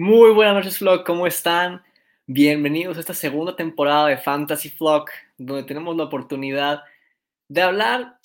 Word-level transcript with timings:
Muy 0.00 0.30
buenas 0.30 0.54
noches, 0.54 0.78
Flock. 0.78 1.04
¿Cómo 1.04 1.26
están? 1.26 1.82
Bienvenidos 2.24 2.96
a 2.96 3.00
esta 3.00 3.14
segunda 3.14 3.56
temporada 3.56 4.06
de 4.06 4.16
Fantasy 4.16 4.68
Flock, 4.68 5.10
donde 5.36 5.64
tenemos 5.64 5.96
la 5.96 6.04
oportunidad 6.04 6.84
de 7.48 7.62
hablar 7.62 8.20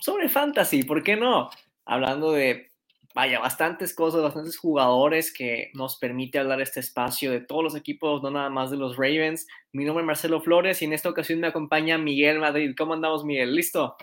sobre 0.00 0.28
fantasy. 0.28 0.82
¿Por 0.82 1.04
qué 1.04 1.14
no? 1.14 1.48
Hablando 1.84 2.32
de, 2.32 2.72
vaya, 3.14 3.38
bastantes 3.38 3.94
cosas, 3.94 4.20
bastantes 4.20 4.58
jugadores 4.58 5.32
que 5.32 5.70
nos 5.74 5.96
permite 5.96 6.40
hablar 6.40 6.60
este 6.60 6.80
espacio 6.80 7.30
de 7.30 7.40
todos 7.40 7.62
los 7.62 7.76
equipos, 7.76 8.20
no 8.24 8.32
nada 8.32 8.50
más 8.50 8.72
de 8.72 8.76
los 8.76 8.96
Ravens. 8.96 9.46
Mi 9.70 9.84
nombre 9.84 10.02
es 10.02 10.06
Marcelo 10.08 10.40
Flores 10.40 10.82
y 10.82 10.86
en 10.86 10.92
esta 10.92 11.08
ocasión 11.08 11.38
me 11.38 11.46
acompaña 11.46 11.98
Miguel 11.98 12.40
Madrid. 12.40 12.74
¿Cómo 12.76 12.94
andamos, 12.94 13.24
Miguel? 13.24 13.54
¿Listo? 13.54 13.96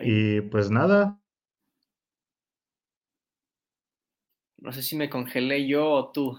Y 0.00 0.40
pues 0.42 0.70
nada. 0.70 1.18
No 4.58 4.72
sé 4.72 4.82
si 4.82 4.96
me 4.96 5.10
congelé 5.10 5.66
yo 5.66 5.88
o 5.90 6.10
tú. 6.10 6.38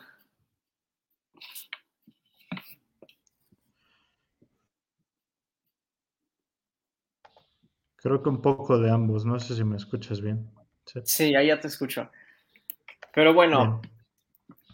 Creo 7.97 8.21
que 8.21 8.29
un 8.29 8.41
poco 8.41 8.77
de 8.77 8.91
ambos. 8.91 9.25
No 9.25 9.39
sé 9.39 9.55
si 9.55 9.63
me 9.63 9.77
escuchas 9.77 10.21
bien. 10.21 10.49
Sí, 11.03 11.35
ahí 11.35 11.47
ya 11.47 11.59
te 11.59 11.67
escucho. 11.67 12.09
Pero 13.13 13.33
bueno, 13.33 13.81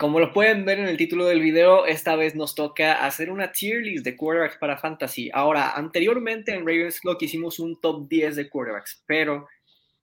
como 0.02 0.20
lo 0.20 0.34
pueden 0.34 0.66
ver 0.66 0.80
en 0.80 0.88
el 0.88 0.98
título 0.98 1.26
del 1.26 1.42
video, 1.42 1.86
esta 1.86 2.16
vez 2.16 2.34
nos 2.34 2.56
toca 2.56 3.06
hacer 3.06 3.30
una 3.30 3.52
tier 3.52 3.84
list 3.84 4.04
de 4.04 4.18
quarterbacks 4.18 4.58
para 4.58 4.80
fantasy. 4.80 5.30
Ahora, 5.32 5.74
anteriormente 5.74 6.56
en 6.56 6.62
Ravens 6.62 7.00
Clock 7.02 7.22
hicimos 7.22 7.60
un 7.60 7.80
top 7.80 8.10
10 8.10 8.36
de 8.36 8.50
quarterbacks, 8.50 9.04
pero 9.06 9.48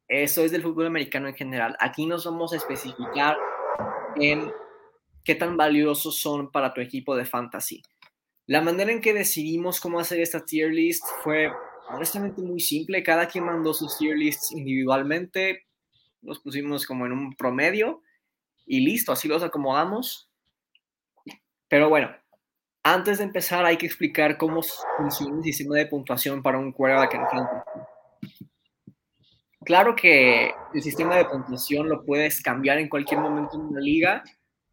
eso 0.07 0.45
es 0.45 0.53
del 0.53 0.63
fútbol 0.63 0.87
americano 0.87 1.27
en 1.27 1.35
general. 1.35 1.77
Aquí 1.81 2.07
nos 2.07 2.25
vamos 2.25 2.53
a 2.53 2.59
especificar 2.59 3.37
en 4.21 4.53
qué 5.25 5.35
tan 5.35 5.57
valiosos 5.57 6.21
son 6.21 6.53
para 6.53 6.73
tu 6.73 6.81
equipo 6.81 7.17
de 7.17 7.25
fantasy. 7.25 7.83
La 8.47 8.61
manera 8.61 8.93
en 8.93 9.01
que 9.01 9.13
decidimos 9.13 9.81
cómo 9.81 9.99
hacer 9.99 10.21
esta 10.21 10.45
tier 10.45 10.73
list 10.73 11.03
fue 11.25 11.51
honestamente 11.91 12.41
muy 12.41 12.61
simple. 12.61 13.03
Cada 13.03 13.27
quien 13.27 13.47
mandó 13.47 13.75
sus 13.75 13.99
tier 13.99 14.17
lists 14.17 14.53
individualmente. 14.53 15.67
Los 16.23 16.39
pusimos 16.39 16.87
como 16.87 17.05
en 17.05 17.11
un 17.11 17.35
promedio 17.35 18.05
y 18.69 18.81
listo, 18.81 19.13
así 19.13 19.27
los 19.27 19.43
acomodamos. 19.43 20.31
Pero 21.69 21.89
bueno, 21.89 22.15
antes 22.83 23.19
de 23.19 23.25
empezar 23.25 23.65
hay 23.65 23.77
que 23.77 23.87
explicar 23.87 24.37
cómo 24.37 24.63
funciona 24.97 25.37
el 25.39 25.43
sistema 25.43 25.77
de 25.77 25.87
puntuación 25.87 26.43
para 26.43 26.59
un 26.59 26.73
quarterback 26.73 27.15
en 27.15 27.29
fantasy. 27.29 27.81
Claro 29.65 29.95
que 29.95 30.55
el 30.73 30.83
sistema 30.83 31.17
de 31.17 31.27
puntuación 31.27 31.89
lo 31.89 32.05
puedes 32.05 32.41
cambiar 32.41 32.79
en 32.79 32.89
cualquier 32.89 33.21
momento 33.21 33.57
en 33.57 33.67
una 33.67 33.81
liga, 33.81 34.23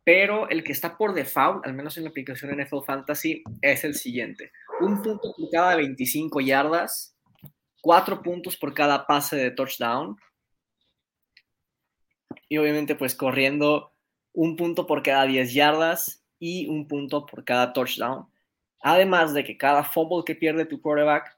pero 0.05 0.47
el 0.49 0.63
que 0.63 0.71
está 0.71 0.97
por 0.97 1.13
default, 1.13 1.65
al 1.65 1.73
menos 1.73 1.97
en 1.97 2.03
la 2.03 2.11
aplicación 2.11 2.55
NFL 2.57 2.85
Fantasy, 2.85 3.43
es 3.61 3.83
el 3.83 3.95
siguiente. 3.95 4.51
Un 4.79 5.01
punto 5.01 5.33
por 5.35 5.49
cada 5.49 5.75
25 5.75 6.39
yardas, 6.39 7.17
cuatro 7.81 8.21
puntos 8.21 8.55
por 8.55 8.73
cada 8.73 9.05
pase 9.05 9.35
de 9.35 9.51
touchdown, 9.51 10.15
y 12.49 12.57
obviamente 12.57 12.95
pues 12.95 13.15
corriendo 13.15 13.91
un 14.33 14.55
punto 14.55 14.85
por 14.85 15.03
cada 15.03 15.25
10 15.25 15.53
yardas 15.53 16.23
y 16.39 16.67
un 16.67 16.87
punto 16.87 17.25
por 17.25 17.43
cada 17.43 17.73
touchdown. 17.73 18.27
Además 18.81 19.33
de 19.33 19.43
que 19.43 19.57
cada 19.57 19.83
fumble 19.83 20.23
que 20.25 20.35
pierde 20.35 20.65
tu 20.65 20.81
quarterback 20.81 21.37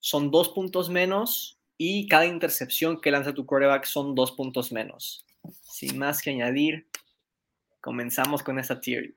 son 0.00 0.30
dos 0.30 0.50
puntos 0.50 0.90
menos 0.90 1.58
y 1.76 2.06
cada 2.08 2.26
intercepción 2.26 3.00
que 3.00 3.10
lanza 3.10 3.34
tu 3.34 3.46
quarterback 3.46 3.84
son 3.84 4.14
dos 4.14 4.32
puntos 4.32 4.70
menos. 4.70 5.24
Sin 5.62 5.98
más 5.98 6.22
que 6.22 6.30
añadir, 6.30 6.86
comenzamos 7.80 8.42
con 8.42 8.58
esta 8.58 8.80
tier. 8.80 9.14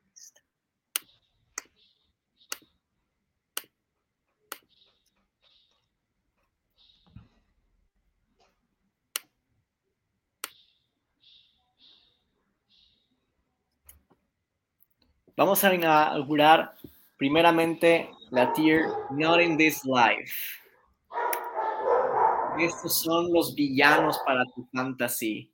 Vamos 15.38 15.64
a 15.64 15.72
inaugurar 15.72 16.74
primeramente 17.16 18.10
la 18.32 18.52
tier 18.54 18.88
Not 19.12 19.40
in 19.40 19.56
This 19.56 19.86
Life. 19.86 20.34
Estos 22.60 23.04
son 23.04 23.32
los 23.32 23.54
villanos 23.54 24.18
para 24.26 24.44
tu 24.56 24.68
fantasy. 24.74 25.54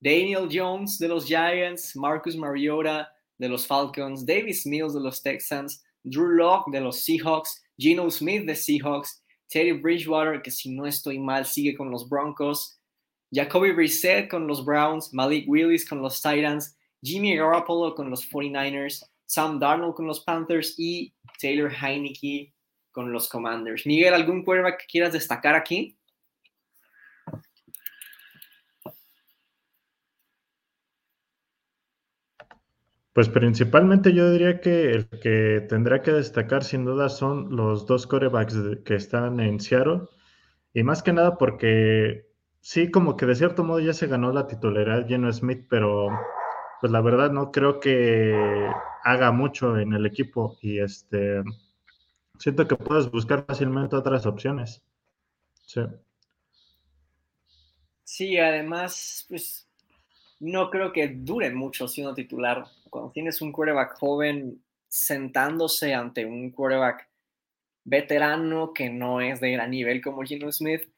Daniel 0.00 0.46
Jones 0.52 0.98
de 0.98 1.08
los 1.08 1.24
Giants, 1.24 1.96
Marcus 1.96 2.36
Mariota 2.36 3.10
de 3.38 3.48
los 3.48 3.66
Falcons, 3.66 4.26
Davis 4.26 4.66
Mills 4.66 4.92
de 4.92 5.00
los 5.00 5.22
Texans, 5.22 5.82
Drew 6.04 6.36
Locke 6.36 6.70
de 6.70 6.82
los 6.82 7.00
Seahawks, 7.02 7.64
Geno 7.78 8.10
Smith 8.10 8.44
de 8.44 8.54
Seahawks, 8.54 9.22
Teddy 9.48 9.72
Bridgewater, 9.72 10.42
que 10.42 10.50
si 10.50 10.68
no 10.68 10.84
estoy 10.84 11.18
mal 11.18 11.46
sigue 11.46 11.74
con 11.74 11.90
los 11.90 12.06
Broncos, 12.06 12.78
Jacoby 13.32 13.72
Brissett 13.72 14.28
con 14.28 14.46
los 14.46 14.62
Browns, 14.62 15.14
Malik 15.14 15.48
Willis 15.48 15.88
con 15.88 16.02
los 16.02 16.20
Titans, 16.20 16.75
Jimmy 17.02 17.36
Garoppolo 17.36 17.94
con 17.94 18.10
los 18.10 18.28
49ers, 18.30 19.08
Sam 19.26 19.58
Darnold 19.58 19.94
con 19.94 20.06
los 20.06 20.20
Panthers 20.20 20.74
y 20.78 21.14
Taylor 21.40 21.72
Heineke 21.72 22.52
con 22.90 23.12
los 23.12 23.28
Commanders. 23.28 23.86
Miguel, 23.86 24.14
¿algún 24.14 24.42
quarterback 24.44 24.80
que 24.80 24.86
quieras 24.86 25.12
destacar 25.12 25.54
aquí? 25.54 25.98
Pues 33.16 33.30
principalmente 33.30 34.12
yo 34.12 34.30
diría 34.30 34.60
que 34.60 34.90
el 34.90 35.08
que 35.08 35.64
tendrá 35.70 36.02
que 36.02 36.12
destacar 36.12 36.62
sin 36.62 36.84
duda 36.84 37.08
son 37.08 37.56
los 37.56 37.86
dos 37.86 38.06
quarterbacks 38.06 38.54
que 38.84 38.94
están 38.94 39.40
en 39.40 39.58
Seattle. 39.58 40.02
Y 40.74 40.82
más 40.82 41.02
que 41.02 41.14
nada 41.14 41.38
porque 41.38 42.26
sí, 42.60 42.90
como 42.90 43.16
que 43.16 43.24
de 43.24 43.34
cierto 43.34 43.64
modo 43.64 43.80
ya 43.80 43.94
se 43.94 44.06
ganó 44.06 44.32
la 44.32 44.46
titularidad 44.46 45.08
Geno 45.08 45.32
Smith, 45.32 45.66
pero 45.70 46.10
pues 46.80 46.92
la 46.92 47.00
verdad 47.00 47.30
no 47.30 47.50
creo 47.50 47.80
que 47.80 48.70
haga 49.02 49.32
mucho 49.32 49.78
en 49.78 49.92
el 49.92 50.06
equipo 50.06 50.56
y 50.60 50.78
este 50.80 51.42
siento 52.38 52.66
que 52.66 52.76
puedes 52.76 53.10
buscar 53.10 53.44
fácilmente 53.46 53.96
otras 53.96 54.26
opciones. 54.26 54.82
Sí. 55.64 55.80
Sí, 58.04 58.38
además, 58.38 59.26
pues 59.28 59.66
no 60.40 60.70
creo 60.70 60.92
que 60.92 61.08
dure 61.08 61.50
mucho 61.50 61.88
siendo 61.88 62.14
titular. 62.14 62.64
Cuando 62.90 63.10
tienes 63.10 63.40
un 63.42 63.52
quarterback 63.52 63.98
joven 63.98 64.62
sentándose 64.88 65.94
ante 65.94 66.24
un 66.24 66.50
quarterback 66.50 67.08
veterano 67.84 68.72
que 68.72 68.90
no 68.90 69.20
es 69.20 69.40
de 69.40 69.52
gran 69.52 69.70
nivel 69.70 70.02
como 70.02 70.22
Gino 70.22 70.50
Smith, 70.52 70.88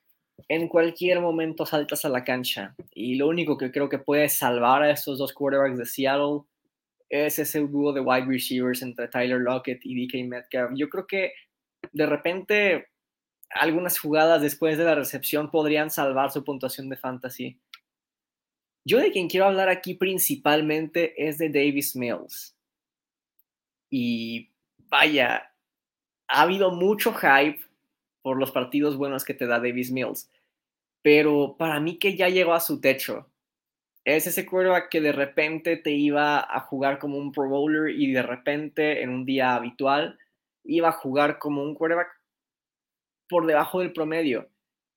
en 0.46 0.68
cualquier 0.68 1.20
momento 1.20 1.66
saltas 1.66 2.04
a 2.04 2.08
la 2.08 2.24
cancha. 2.24 2.74
Y 2.94 3.16
lo 3.16 3.28
único 3.28 3.58
que 3.58 3.72
creo 3.72 3.88
que 3.88 3.98
puede 3.98 4.28
salvar 4.28 4.82
a 4.82 4.90
estos 4.90 5.18
dos 5.18 5.32
quarterbacks 5.32 5.78
de 5.78 5.86
Seattle 5.86 6.42
es 7.08 7.38
ese 7.38 7.60
dúo 7.60 7.92
de 7.92 8.00
wide 8.00 8.26
receivers 8.26 8.82
entre 8.82 9.08
Tyler 9.08 9.40
Lockett 9.40 9.80
y 9.84 10.06
DK 10.06 10.28
Metcalf. 10.28 10.70
Yo 10.74 10.88
creo 10.88 11.06
que 11.06 11.32
de 11.92 12.06
repente 12.06 12.88
algunas 13.50 13.98
jugadas 13.98 14.42
después 14.42 14.76
de 14.76 14.84
la 14.84 14.94
recepción 14.94 15.50
podrían 15.50 15.90
salvar 15.90 16.30
su 16.30 16.44
puntuación 16.44 16.88
de 16.88 16.96
fantasy. 16.96 17.58
Yo 18.84 18.98
de 18.98 19.10
quien 19.10 19.28
quiero 19.28 19.46
hablar 19.46 19.68
aquí 19.68 19.94
principalmente 19.94 21.28
es 21.28 21.38
de 21.38 21.48
Davis 21.48 21.96
Mills. 21.96 22.54
Y 23.90 24.50
vaya, 24.90 25.50
ha 26.28 26.42
habido 26.42 26.70
mucho 26.70 27.12
hype 27.14 27.67
por 28.28 28.38
los 28.38 28.52
partidos 28.52 28.98
buenos 28.98 29.24
que 29.24 29.32
te 29.32 29.46
da 29.46 29.58
Davis 29.58 29.90
Mills. 29.90 30.30
Pero 31.00 31.56
para 31.58 31.80
mí 31.80 31.98
que 31.98 32.14
ya 32.14 32.28
llegó 32.28 32.52
a 32.52 32.60
su 32.60 32.78
techo. 32.78 33.32
Es 34.04 34.26
ese 34.26 34.44
quarterback 34.44 34.90
que 34.90 35.00
de 35.00 35.12
repente 35.12 35.78
te 35.78 35.92
iba 35.92 36.38
a 36.38 36.60
jugar 36.60 36.98
como 36.98 37.16
un 37.16 37.32
Pro 37.32 37.48
Bowler 37.48 37.88
y 37.98 38.12
de 38.12 38.20
repente 38.20 39.00
en 39.00 39.08
un 39.08 39.24
día 39.24 39.54
habitual 39.54 40.18
iba 40.62 40.90
a 40.90 40.92
jugar 40.92 41.38
como 41.38 41.62
un 41.62 41.74
quarterback 41.74 42.08
por 43.30 43.46
debajo 43.46 43.80
del 43.80 43.94
promedio. 43.94 44.50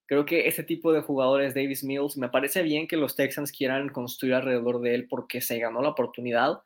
Creo 0.08 0.26
que 0.26 0.50
ese 0.50 0.64
tipo 0.64 0.92
de 0.92 1.00
jugadores, 1.00 1.56
Davis 1.56 1.86
Mills, 1.86 2.18
me 2.18 2.28
parece 2.28 2.64
bien 2.64 2.86
que 2.86 2.98
los 2.98 3.16
Texans 3.16 3.54
quieran 3.54 3.88
construir 3.88 4.34
alrededor 4.34 4.82
de 4.82 4.94
él 4.94 5.08
porque 5.08 5.40
se 5.40 5.58
ganó 5.58 5.82
la 5.82 5.92
oportunidad, 5.92 6.62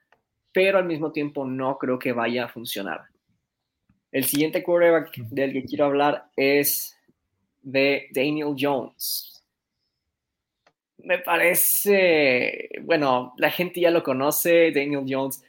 pero 0.52 0.80
al 0.80 0.86
mismo 0.86 1.12
tiempo 1.12 1.46
no 1.46 1.78
creo 1.78 2.00
que 2.00 2.12
vaya 2.12 2.46
a 2.46 2.50
funcionar. 2.50 3.02
El 4.16 4.24
siguiente 4.24 4.64
quarterback 4.64 5.14
del 5.18 5.52
que 5.52 5.66
quiero 5.66 5.88
hablar 5.88 6.30
es 6.38 6.98
de 7.62 8.08
Daniel 8.12 8.56
Jones. 8.58 9.44
Me 11.00 11.20
parece, 11.20 12.70
bueno, 12.84 13.34
la 13.36 13.52
gente 13.52 13.82
ya 13.82 13.92
lo 13.92 14.04
conoce, 14.04 14.72
Daniel 14.72 15.04
Jones 15.06 15.44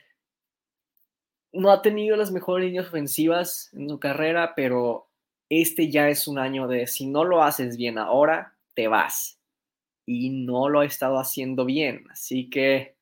no 1.53 1.71
ha 1.71 1.81
tenido 1.81 2.17
las 2.17 2.33
mejores 2.33 2.67
líneas 2.67 2.89
ofensivas 2.89 3.71
en 3.73 3.89
su 3.89 4.01
carrera, 4.01 4.55
pero 4.57 5.07
este 5.49 5.89
ya 5.89 6.09
es 6.09 6.27
un 6.27 6.41
año 6.41 6.67
de 6.67 6.89
si 6.89 7.07
no 7.07 7.23
lo 7.23 7.45
haces 7.45 7.77
bien 7.77 7.99
ahora, 7.99 8.57
te 8.75 8.89
vas. 8.89 9.39
Y 10.07 10.31
no 10.31 10.69
lo 10.69 10.81
ha 10.81 10.87
estado 10.87 11.21
haciendo 11.21 11.65
bien. 11.67 12.05
Así 12.11 12.51
que 12.51 12.97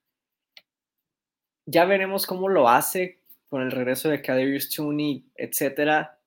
ya 1.65 1.87
veremos 1.87 2.27
cómo 2.27 2.51
lo 2.51 2.69
hace 2.69 3.24
con 3.55 3.63
el 3.63 3.71
regreso 3.71 4.09
de 4.09 4.21
Kadarius 4.21 4.69
Tooney, 4.69 5.31
etcétera. 5.37 6.19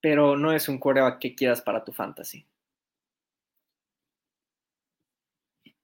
Pero 0.00 0.36
no 0.36 0.52
es 0.52 0.68
un 0.68 0.78
quarterback 0.78 1.18
que 1.18 1.34
quieras 1.34 1.60
para 1.60 1.82
tu 1.82 1.90
fantasy. 1.90 2.46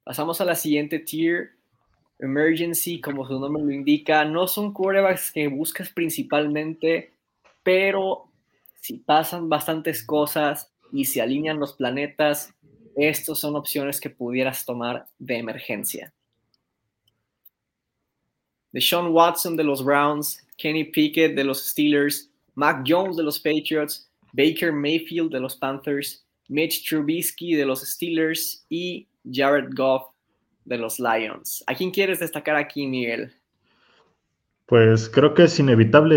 Pasamos 0.05 0.41
a 0.41 0.45
la 0.45 0.55
siguiente 0.55 1.01
tier. 1.01 1.57
Emergency, 2.21 3.01
como 3.01 3.27
su 3.27 3.41
nombre 3.41 3.65
lo 3.65 3.73
indica, 3.73 4.25
no 4.25 4.47
son 4.47 4.73
quarterbacks 4.73 5.33
que 5.33 5.49
buscas 5.49 5.91
principalmente, 5.91 7.15
pero 7.65 8.31
si 8.81 8.99
pasan 8.99 9.49
bastantes 9.49 10.05
cosas 10.05 10.73
y 10.93 11.07
se 11.07 11.21
alinean 11.21 11.59
los 11.59 11.73
planetas, 11.73 12.55
estos 12.95 13.41
son 13.41 13.57
opciones 13.57 14.01
que 14.01 14.11
pudieras 14.11 14.65
tomar 14.65 15.09
de 15.19 15.39
emergencia. 15.39 16.15
Deshaun 18.73 19.13
Watson 19.13 19.57
de 19.57 19.65
los 19.65 19.85
Browns, 19.85 20.45
Kenny 20.57 20.85
Pickett 20.85 21.35
de 21.37 21.45
los 21.45 21.63
Steelers, 21.63 22.31
Mac 22.55 22.85
Jones 22.87 23.17
de 23.17 23.23
los 23.23 23.39
Patriots, 23.39 24.11
Baker 24.33 24.73
Mayfield 24.73 25.31
de 25.31 25.41
los 25.41 25.57
Panthers, 25.57 26.25
Mitch 26.49 26.89
Trubisky 26.89 27.55
de 27.55 27.67
los 27.67 27.81
Steelers 27.81 28.65
y 28.69 29.07
Jared 29.31 29.71
Goff 29.75 30.13
de 30.65 30.79
los 30.79 30.99
Lions. 30.99 31.63
¿A 31.67 31.75
quién 31.75 31.91
quieres 31.91 32.21
destacar 32.21 32.57
aquí, 32.57 32.87
Miguel? 32.87 33.33
Pues 34.67 35.09
creo 35.11 35.35
que 35.35 35.45
es 35.45 35.59
inevitable 35.59 36.17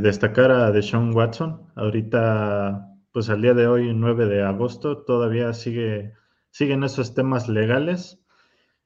destacar 0.00 0.50
a 0.50 0.70
Deshaun 0.72 1.14
Watson. 1.14 1.62
Ahorita, 1.74 2.86
pues 3.12 3.30
al 3.30 3.40
día 3.40 3.54
de 3.54 3.66
hoy, 3.66 3.94
9 3.94 4.26
de 4.26 4.42
agosto, 4.42 5.04
todavía 5.04 5.52
sigue, 5.54 6.12
siguen 6.50 6.84
esos 6.84 7.14
temas 7.14 7.48
legales. 7.48 8.20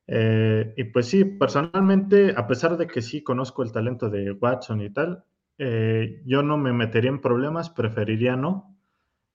Eh, 0.09 0.73
y 0.77 0.85
pues 0.85 1.07
sí, 1.07 1.25
personalmente, 1.25 2.33
a 2.35 2.47
pesar 2.47 2.79
de 2.79 2.87
que 2.87 3.03
sí 3.03 3.23
conozco 3.23 3.63
el 3.63 3.73
talento 3.73 4.09
de 4.09 4.33
Watson 4.33 4.81
y 4.81 4.91
tal, 4.91 5.23
eh, 5.59 6.23
yo 6.25 6.43
no 6.43 6.57
me 6.57 6.73
metería 6.73 7.11
en 7.11 7.21
problemas, 7.21 7.69
preferiría 7.69 8.35
no 8.35 8.75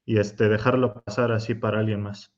y 0.05 0.17
este, 0.17 0.49
dejarlo 0.49 1.03
pasar 1.03 1.31
así 1.31 1.53
para 1.53 1.79
alguien 1.79 2.01
más. 2.01 2.33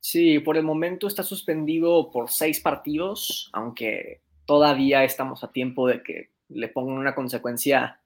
Sí, 0.00 0.38
por 0.40 0.58
el 0.58 0.64
momento 0.64 1.06
está 1.06 1.22
suspendido 1.22 2.10
por 2.10 2.30
seis 2.30 2.60
partidos, 2.60 3.48
aunque 3.54 4.20
todavía 4.44 5.02
estamos 5.02 5.42
a 5.42 5.50
tiempo 5.50 5.88
de 5.88 6.02
que 6.02 6.30
le 6.50 6.68
pongan 6.68 6.98
una 6.98 7.14
consecuencia 7.14 8.00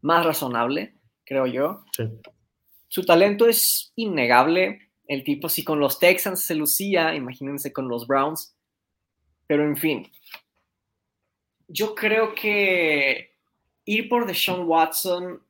más 0.00 0.24
razonable, 0.24 0.94
creo 1.24 1.46
yo. 1.46 1.84
Su 2.88 3.04
talento 3.04 3.46
es 3.46 3.92
innegable. 3.96 4.90
El 5.06 5.24
tipo, 5.24 5.48
si 5.48 5.64
con 5.64 5.80
los 5.80 5.98
Texans 5.98 6.42
se 6.42 6.54
lucía, 6.54 7.14
imagínense 7.14 7.72
con 7.72 7.88
los 7.88 8.06
Browns. 8.06 8.54
Pero 9.46 9.64
en 9.64 9.76
fin, 9.76 10.10
yo 11.68 11.94
creo 11.94 12.34
que 12.34 13.32
ir 13.84 14.08
por 14.08 14.26
Deshaun 14.26 14.66
Watson 14.66 15.42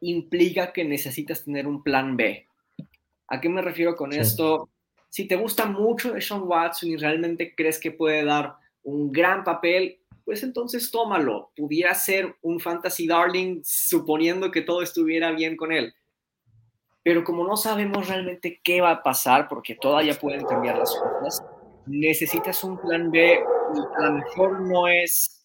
implica 0.00 0.72
que 0.72 0.84
necesitas 0.84 1.44
tener 1.44 1.66
un 1.66 1.82
plan 1.82 2.16
B. 2.16 2.46
¿A 3.28 3.40
qué 3.40 3.48
me 3.48 3.62
refiero 3.62 3.96
con 3.96 4.12
esto? 4.12 4.68
si 5.14 5.28
te 5.28 5.36
gusta 5.36 5.66
mucho 5.66 6.12
de 6.12 6.20
Sean 6.20 6.42
Watson 6.42 6.90
y 6.90 6.96
realmente 6.96 7.54
crees 7.54 7.78
que 7.78 7.92
puede 7.92 8.24
dar 8.24 8.56
un 8.82 9.12
gran 9.12 9.44
papel, 9.44 10.00
pues 10.24 10.42
entonces 10.42 10.90
tómalo. 10.90 11.52
Pudiera 11.54 11.94
ser 11.94 12.34
un 12.42 12.58
fantasy 12.58 13.06
darling 13.06 13.60
suponiendo 13.62 14.50
que 14.50 14.62
todo 14.62 14.82
estuviera 14.82 15.30
bien 15.30 15.56
con 15.56 15.70
él. 15.70 15.94
Pero 17.04 17.22
como 17.22 17.46
no 17.46 17.56
sabemos 17.56 18.08
realmente 18.08 18.60
qué 18.64 18.80
va 18.80 18.90
a 18.90 19.02
pasar, 19.02 19.46
porque 19.46 19.76
todavía 19.76 20.18
pueden 20.18 20.44
cambiar 20.44 20.78
las 20.78 20.92
cosas, 20.94 21.44
necesitas 21.86 22.64
un 22.64 22.78
plan 22.78 23.10
B 23.10 23.38
a 23.96 24.02
lo 24.02 24.12
mejor 24.12 24.60
no 24.60 24.86
es 24.86 25.44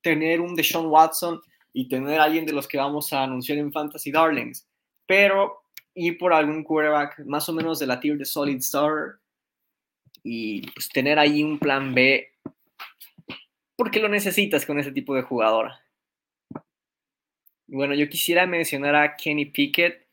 tener 0.00 0.40
un 0.40 0.54
Deshaun 0.54 0.86
Watson 0.86 1.40
y 1.72 1.88
tener 1.88 2.20
a 2.20 2.24
alguien 2.24 2.46
de 2.46 2.52
los 2.52 2.68
que 2.68 2.78
vamos 2.78 3.12
a 3.12 3.22
anunciar 3.22 3.58
en 3.58 3.72
Fantasy 3.72 4.10
Darlings. 4.10 4.66
Pero 5.06 5.62
ir 5.94 6.18
por 6.18 6.32
algún 6.32 6.64
quarterback 6.64 7.20
más 7.26 7.48
o 7.48 7.52
menos 7.52 7.78
de 7.78 7.86
la 7.86 8.00
tier 8.00 8.16
de 8.16 8.24
Solid 8.24 8.56
Star 8.56 9.18
y 10.22 10.70
pues, 10.72 10.88
tener 10.88 11.18
ahí 11.18 11.42
un 11.42 11.58
plan 11.58 11.94
B 11.94 12.30
porque 13.76 14.00
lo 14.00 14.08
necesitas 14.08 14.64
con 14.64 14.78
ese 14.78 14.92
tipo 14.92 15.14
de 15.14 15.22
jugador. 15.22 15.72
Bueno, 17.66 17.94
yo 17.94 18.08
quisiera 18.08 18.46
mencionar 18.46 18.94
a 18.94 19.16
Kenny 19.16 19.46
Pickett. 19.46 20.03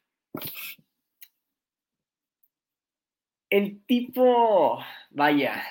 El 3.50 3.84
tipo, 3.86 4.80
vaya, 5.10 5.64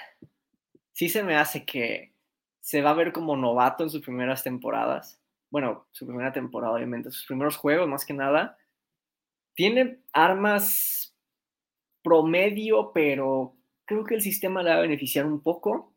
sí 0.93 1.09
se 1.09 1.23
me 1.23 1.37
hace 1.37 1.65
que 1.65 2.13
se 2.61 2.83
va 2.83 2.91
a 2.91 2.95
ver 2.95 3.13
como 3.13 3.37
novato 3.37 3.85
en 3.85 3.91
sus 3.91 4.03
primeras 4.03 4.43
temporadas. 4.43 5.21
Bueno, 5.51 5.87
su 5.91 6.07
primera 6.07 6.33
temporada, 6.33 6.75
obviamente, 6.75 7.11
sus 7.11 7.27
primeros 7.27 7.57
juegos, 7.57 7.89
más 7.89 8.05
que 8.05 8.13
nada 8.13 8.59
tiene 9.61 10.01
armas 10.15 11.15
promedio, 12.03 12.93
pero 12.95 13.57
creo 13.85 14.05
que 14.05 14.15
el 14.15 14.23
sistema 14.23 14.63
le 14.63 14.71
va 14.71 14.77
a 14.77 14.81
beneficiar 14.81 15.27
un 15.27 15.43
poco. 15.43 15.93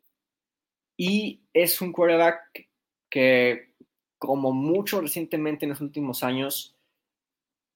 Y 0.97 1.43
es 1.53 1.81
un 1.81 1.93
quarterback 1.93 2.67
que, 3.09 3.73
como 4.17 4.51
mucho 4.51 4.99
recientemente 4.99 5.65
en 5.65 5.69
los 5.69 5.79
últimos 5.79 6.23
años, 6.23 6.72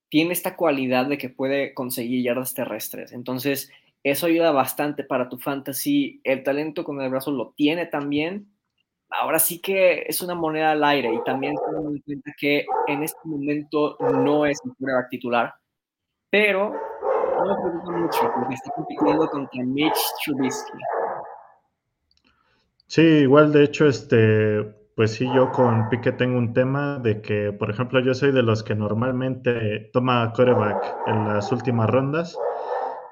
tiene 0.09 0.33
esta 0.33 0.55
cualidad 0.55 1.05
de 1.07 1.17
que 1.17 1.29
puede 1.29 1.73
conseguir 1.73 2.23
yardas 2.23 2.53
terrestres. 2.53 3.11
Entonces, 3.11 3.71
eso 4.03 4.27
ayuda 4.27 4.51
bastante 4.51 5.03
para 5.03 5.29
tu 5.29 5.37
fantasy. 5.37 6.21
El 6.23 6.43
talento 6.43 6.83
con 6.83 7.01
el 7.01 7.09
brazo 7.09 7.31
lo 7.31 7.53
tiene 7.55 7.85
también. 7.85 8.47
Ahora 9.09 9.39
sí 9.39 9.59
que 9.59 10.03
es 10.07 10.21
una 10.21 10.35
moneda 10.35 10.71
al 10.71 10.83
aire 10.83 11.13
y 11.13 11.23
también 11.23 11.55
tengo 11.55 11.89
en 11.89 12.01
cuenta 12.01 12.31
que 12.37 12.65
en 12.87 13.03
este 13.03 13.19
momento 13.23 13.97
no 13.99 14.45
es 14.45 14.59
un 14.63 14.73
quarterback 14.75 15.09
titular 15.09 15.53
pero 16.29 16.71
no 16.71 17.45
me 17.45 17.61
preocupa 17.61 17.91
mucho 17.97 18.31
porque 18.35 18.53
está 18.53 18.71
compitiendo 18.71 19.29
contra 19.29 19.63
Mitch 19.63 19.97
Trubisky. 20.23 20.77
Sí, 22.87 23.01
igual 23.01 23.51
de 23.51 23.63
hecho, 23.63 23.87
este, 23.87 24.73
pues 24.97 25.11
sí, 25.13 25.29
yo 25.35 25.51
con 25.51 25.89
Pique 25.89 26.11
tengo 26.11 26.39
un 26.39 26.55
tema 26.55 26.97
de 26.97 27.21
que, 27.21 27.53
por 27.53 27.69
ejemplo, 27.69 27.99
yo 27.99 28.15
soy 28.15 28.31
de 28.31 28.41
los 28.41 28.63
que 28.63 28.73
normalmente 28.73 29.91
toma 29.93 30.33
coreback 30.33 30.97
en 31.05 31.27
las 31.27 31.51
últimas 31.51 31.87
rondas. 31.87 32.35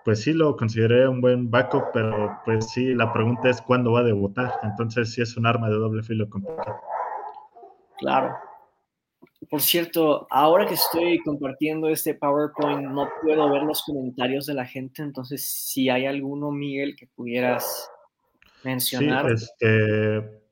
Pues 0.04 0.24
sí, 0.24 0.34
lo 0.34 0.58
consideré 0.58 1.08
un 1.08 1.22
buen 1.22 1.52
backup, 1.52 1.92
pero 1.94 2.40
pues 2.44 2.72
sí, 2.72 2.96
la 2.96 3.14
pregunta 3.14 3.52
es 3.52 3.62
cuándo 3.62 3.92
va 3.92 4.00
a 4.00 4.04
debutar. 4.04 4.54
Entonces 4.64 5.14
sí 5.14 5.22
es 5.22 5.38
un 5.38 5.46
arma 5.46 5.70
de 5.70 5.76
doble 5.76 6.02
filo 6.02 6.28
complicado. 6.28 6.76
Claro. 8.00 8.36
Por 9.48 9.62
cierto, 9.62 10.26
ahora 10.32 10.66
que 10.66 10.74
estoy 10.74 11.20
compartiendo 11.20 11.88
este 11.90 12.16
PowerPoint, 12.16 12.82
no 12.82 13.08
puedo 13.22 13.48
ver 13.52 13.62
los 13.62 13.84
comentarios 13.84 14.48
de 14.48 14.56
la 14.56 14.66
gente, 14.66 15.04
entonces 15.04 15.48
si 15.48 15.88
hay 15.92 16.08
alguno, 16.08 16.50
Miguel, 16.50 16.96
que 16.96 17.06
pudieras 17.16 17.92
mencionar. 18.64 19.38
Sí, 19.38 19.46
este, 19.46 20.45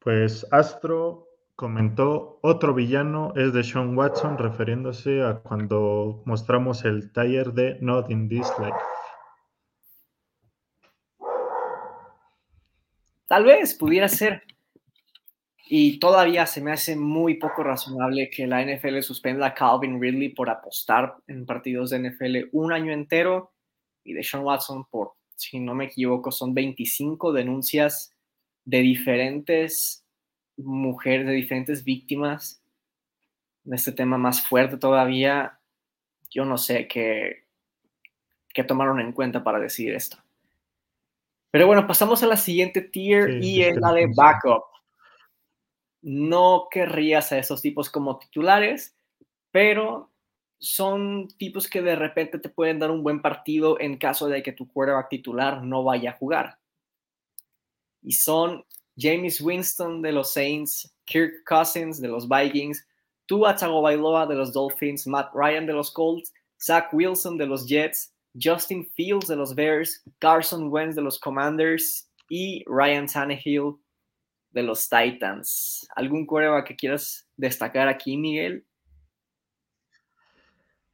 pues 0.00 0.46
Astro 0.50 1.28
comentó, 1.54 2.38
otro 2.42 2.72
villano 2.72 3.34
es 3.36 3.52
de 3.52 3.62
Sean 3.62 3.96
Watson, 3.96 4.38
refiriéndose 4.38 5.22
a 5.22 5.40
cuando 5.40 6.22
mostramos 6.24 6.86
el 6.86 7.12
taller 7.12 7.52
de 7.52 7.76
Not 7.82 8.10
in 8.10 8.30
This 8.30 8.50
Life. 8.58 8.78
Tal 13.28 13.44
vez 13.44 13.74
pudiera 13.74 14.08
ser. 14.08 14.42
Y 15.68 16.00
todavía 16.00 16.46
se 16.46 16.62
me 16.62 16.72
hace 16.72 16.96
muy 16.96 17.34
poco 17.34 17.62
razonable 17.62 18.30
que 18.30 18.46
la 18.46 18.64
NFL 18.64 19.02
suspenda 19.02 19.46
a 19.46 19.54
Calvin 19.54 20.00
Ridley 20.00 20.30
por 20.30 20.48
apostar 20.48 21.14
en 21.28 21.46
partidos 21.46 21.90
de 21.90 22.10
NFL 22.10 22.48
un 22.52 22.72
año 22.72 22.90
entero 22.90 23.52
y 24.02 24.14
de 24.14 24.24
Sean 24.24 24.42
Watson 24.42 24.86
por, 24.90 25.12
si 25.36 25.60
no 25.60 25.74
me 25.74 25.84
equivoco, 25.84 26.32
son 26.32 26.54
25 26.54 27.32
denuncias 27.32 28.16
de 28.64 28.78
diferentes 28.80 30.04
mujeres, 30.56 31.26
de 31.26 31.32
diferentes 31.32 31.84
víctimas 31.84 32.62
de 33.64 33.76
este 33.76 33.92
tema 33.92 34.18
más 34.18 34.46
fuerte 34.46 34.76
todavía. 34.76 35.58
Yo 36.30 36.44
no 36.44 36.58
sé 36.58 36.86
qué, 36.88 37.44
qué 38.54 38.64
tomaron 38.64 39.00
en 39.00 39.12
cuenta 39.12 39.42
para 39.42 39.58
decir 39.58 39.94
esto. 39.94 40.18
Pero 41.50 41.66
bueno, 41.66 41.86
pasamos 41.86 42.22
a 42.22 42.26
la 42.26 42.36
siguiente 42.36 42.80
tier 42.80 43.42
y 43.42 43.62
es 43.62 43.76
la 43.76 43.92
de 43.92 44.08
backup 44.14 44.70
no 46.02 46.68
querrías 46.70 47.32
a 47.32 47.38
esos 47.38 47.60
tipos 47.60 47.90
como 47.90 48.18
titulares, 48.18 48.96
pero 49.50 50.10
son 50.58 51.28
tipos 51.38 51.68
que 51.68 51.82
de 51.82 51.96
repente 51.96 52.38
te 52.38 52.48
pueden 52.48 52.78
dar 52.78 52.90
un 52.90 53.02
buen 53.02 53.22
partido 53.22 53.80
en 53.80 53.96
caso 53.96 54.28
de 54.28 54.42
que 54.42 54.52
tu 54.52 54.68
quarterback 54.68 55.08
titular 55.08 55.62
no 55.62 55.84
vaya 55.84 56.10
a 56.10 56.16
jugar. 56.16 56.58
Y 58.02 58.12
son 58.12 58.64
James 58.96 59.40
Winston 59.40 60.02
de 60.02 60.12
los 60.12 60.32
Saints, 60.32 60.92
Kirk 61.06 61.44
Cousins 61.46 62.00
de 62.00 62.08
los 62.08 62.28
Vikings, 62.28 62.86
Tua 63.26 63.54
Tagovailoa 63.54 64.26
de 64.26 64.34
los 64.34 64.52
Dolphins, 64.52 65.06
Matt 65.06 65.30
Ryan 65.34 65.66
de 65.66 65.72
los 65.72 65.92
Colts, 65.92 66.32
Zach 66.60 66.92
Wilson 66.92 67.38
de 67.38 67.46
los 67.46 67.66
Jets, 67.66 68.12
Justin 68.40 68.86
Fields 68.94 69.28
de 69.28 69.36
los 69.36 69.54
Bears, 69.54 70.02
Carson 70.18 70.68
Wentz 70.70 70.94
de 70.94 71.02
los 71.02 71.18
Commanders 71.18 72.10
y 72.28 72.64
Ryan 72.66 73.06
Tannehill 73.06 73.76
de 74.50 74.62
los 74.62 74.88
Titans. 74.88 75.86
¿Algún 75.96 76.26
quarterback 76.26 76.68
que 76.68 76.76
quieras 76.76 77.28
destacar 77.36 77.88
aquí, 77.88 78.16
Miguel? 78.16 78.66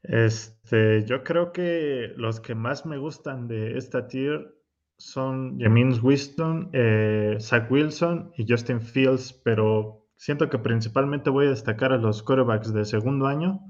Este, 0.03 1.05
yo 1.05 1.25
creo 1.25 1.53
que 1.53 2.13
los 2.17 2.41
que 2.41 2.55
más 2.55 2.87
me 2.87 2.97
gustan 2.97 3.49
de 3.49 3.77
esta 3.77 4.07
tier 4.07 4.56
son 4.99 5.59
James 5.61 6.03
Winston, 6.03 6.71
eh, 6.73 7.37
Zach 7.41 7.71
Wilson 7.71 8.33
y 8.37 8.47
Justin 8.49 8.81
Fields, 8.81 9.33
pero 9.33 10.07
siento 10.17 10.49
que 10.49 10.59
principalmente 10.59 11.31
voy 11.31 11.47
a 11.47 11.51
destacar 11.51 11.93
a 11.93 11.99
los 11.99 12.23
quarterbacks 12.23 12.73
de 12.73 12.85
segundo 12.85 13.27
año, 13.27 13.61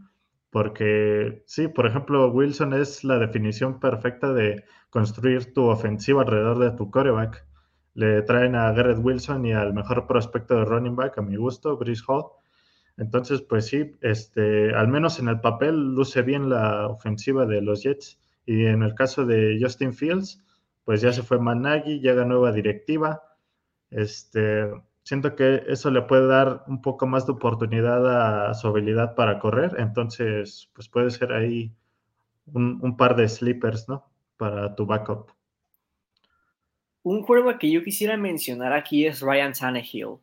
porque 0.51 1.43
sí, 1.47 1.69
por 1.69 1.87
ejemplo, 1.87 2.31
Wilson 2.31 2.73
es 2.73 3.05
la 3.05 3.19
definición 3.19 3.81
perfecta 3.81 4.33
de 4.33 4.65
construir 4.91 5.53
tu 5.53 5.65
ofensiva 5.65 6.23
alrededor 6.23 6.59
de 6.59 6.71
tu 6.71 6.91
quarterback. 6.91 7.45
Le 7.95 8.23
traen 8.23 8.55
a 8.55 8.73
Garrett 8.73 8.99
Wilson 9.03 9.45
y 9.47 9.53
al 9.53 9.75
mejor 9.75 10.07
prospecto 10.07 10.55
de 10.55 10.65
running 10.65 10.97
back, 10.97 11.19
a 11.19 11.23
mi 11.23 11.37
gusto, 11.37 11.77
Brice 11.77 12.03
Hall. 12.07 12.25
Entonces, 12.97 13.43
pues 13.43 13.67
sí, 13.67 13.97
este, 14.01 14.75
al 14.75 14.89
menos 14.89 15.19
en 15.19 15.29
el 15.29 15.41
papel 15.41 15.95
luce 15.95 16.23
bien 16.23 16.49
la 16.49 16.87
ofensiva 16.87 17.45
de 17.45 17.61
los 17.61 17.83
Jets. 17.83 18.19
Y 18.47 18.65
en 18.67 18.83
el 18.83 18.95
caso 18.95 19.27
de 19.27 19.59
Justin 19.61 19.93
Fields, 19.93 20.43
pues 20.87 21.01
ya 21.01 21.13
se 21.13 21.25
fue 21.25 21.41
Managi, 21.41 21.99
llega 21.99 22.25
nueva 22.25 22.53
directiva. 22.53 23.21
Este, 23.91 24.71
siento 25.03 25.35
que 25.35 25.65
eso 25.67 25.91
le 25.91 26.01
puede 26.03 26.29
dar 26.29 26.63
un 26.69 26.81
poco 26.81 27.09
más 27.09 27.27
de 27.27 27.33
oportunidad 27.33 28.49
a 28.49 28.55
su 28.55 28.69
habilidad 28.69 29.17
para 29.17 29.41
correr. 29.41 29.75
Entonces, 29.79 30.71
pues 30.73 30.89
puede 30.89 31.11
ser 31.11 31.33
ahí 31.33 31.75
un, 32.47 32.97
par 32.97 33.17
de 33.17 33.29
sleepers, 33.29 33.89
¿no? 33.89 34.09
Para 34.37 34.77
tu 34.77 34.87
backup. 34.87 35.33
Un 37.03 37.25
juego 37.25 37.59
que 37.59 37.69
yo 37.69 37.83
quisiera 37.83 38.17
mencionar 38.17 38.73
aquí 38.73 39.07
es 39.07 39.21
Ryan 39.21 39.53
Tannehill 39.55 40.21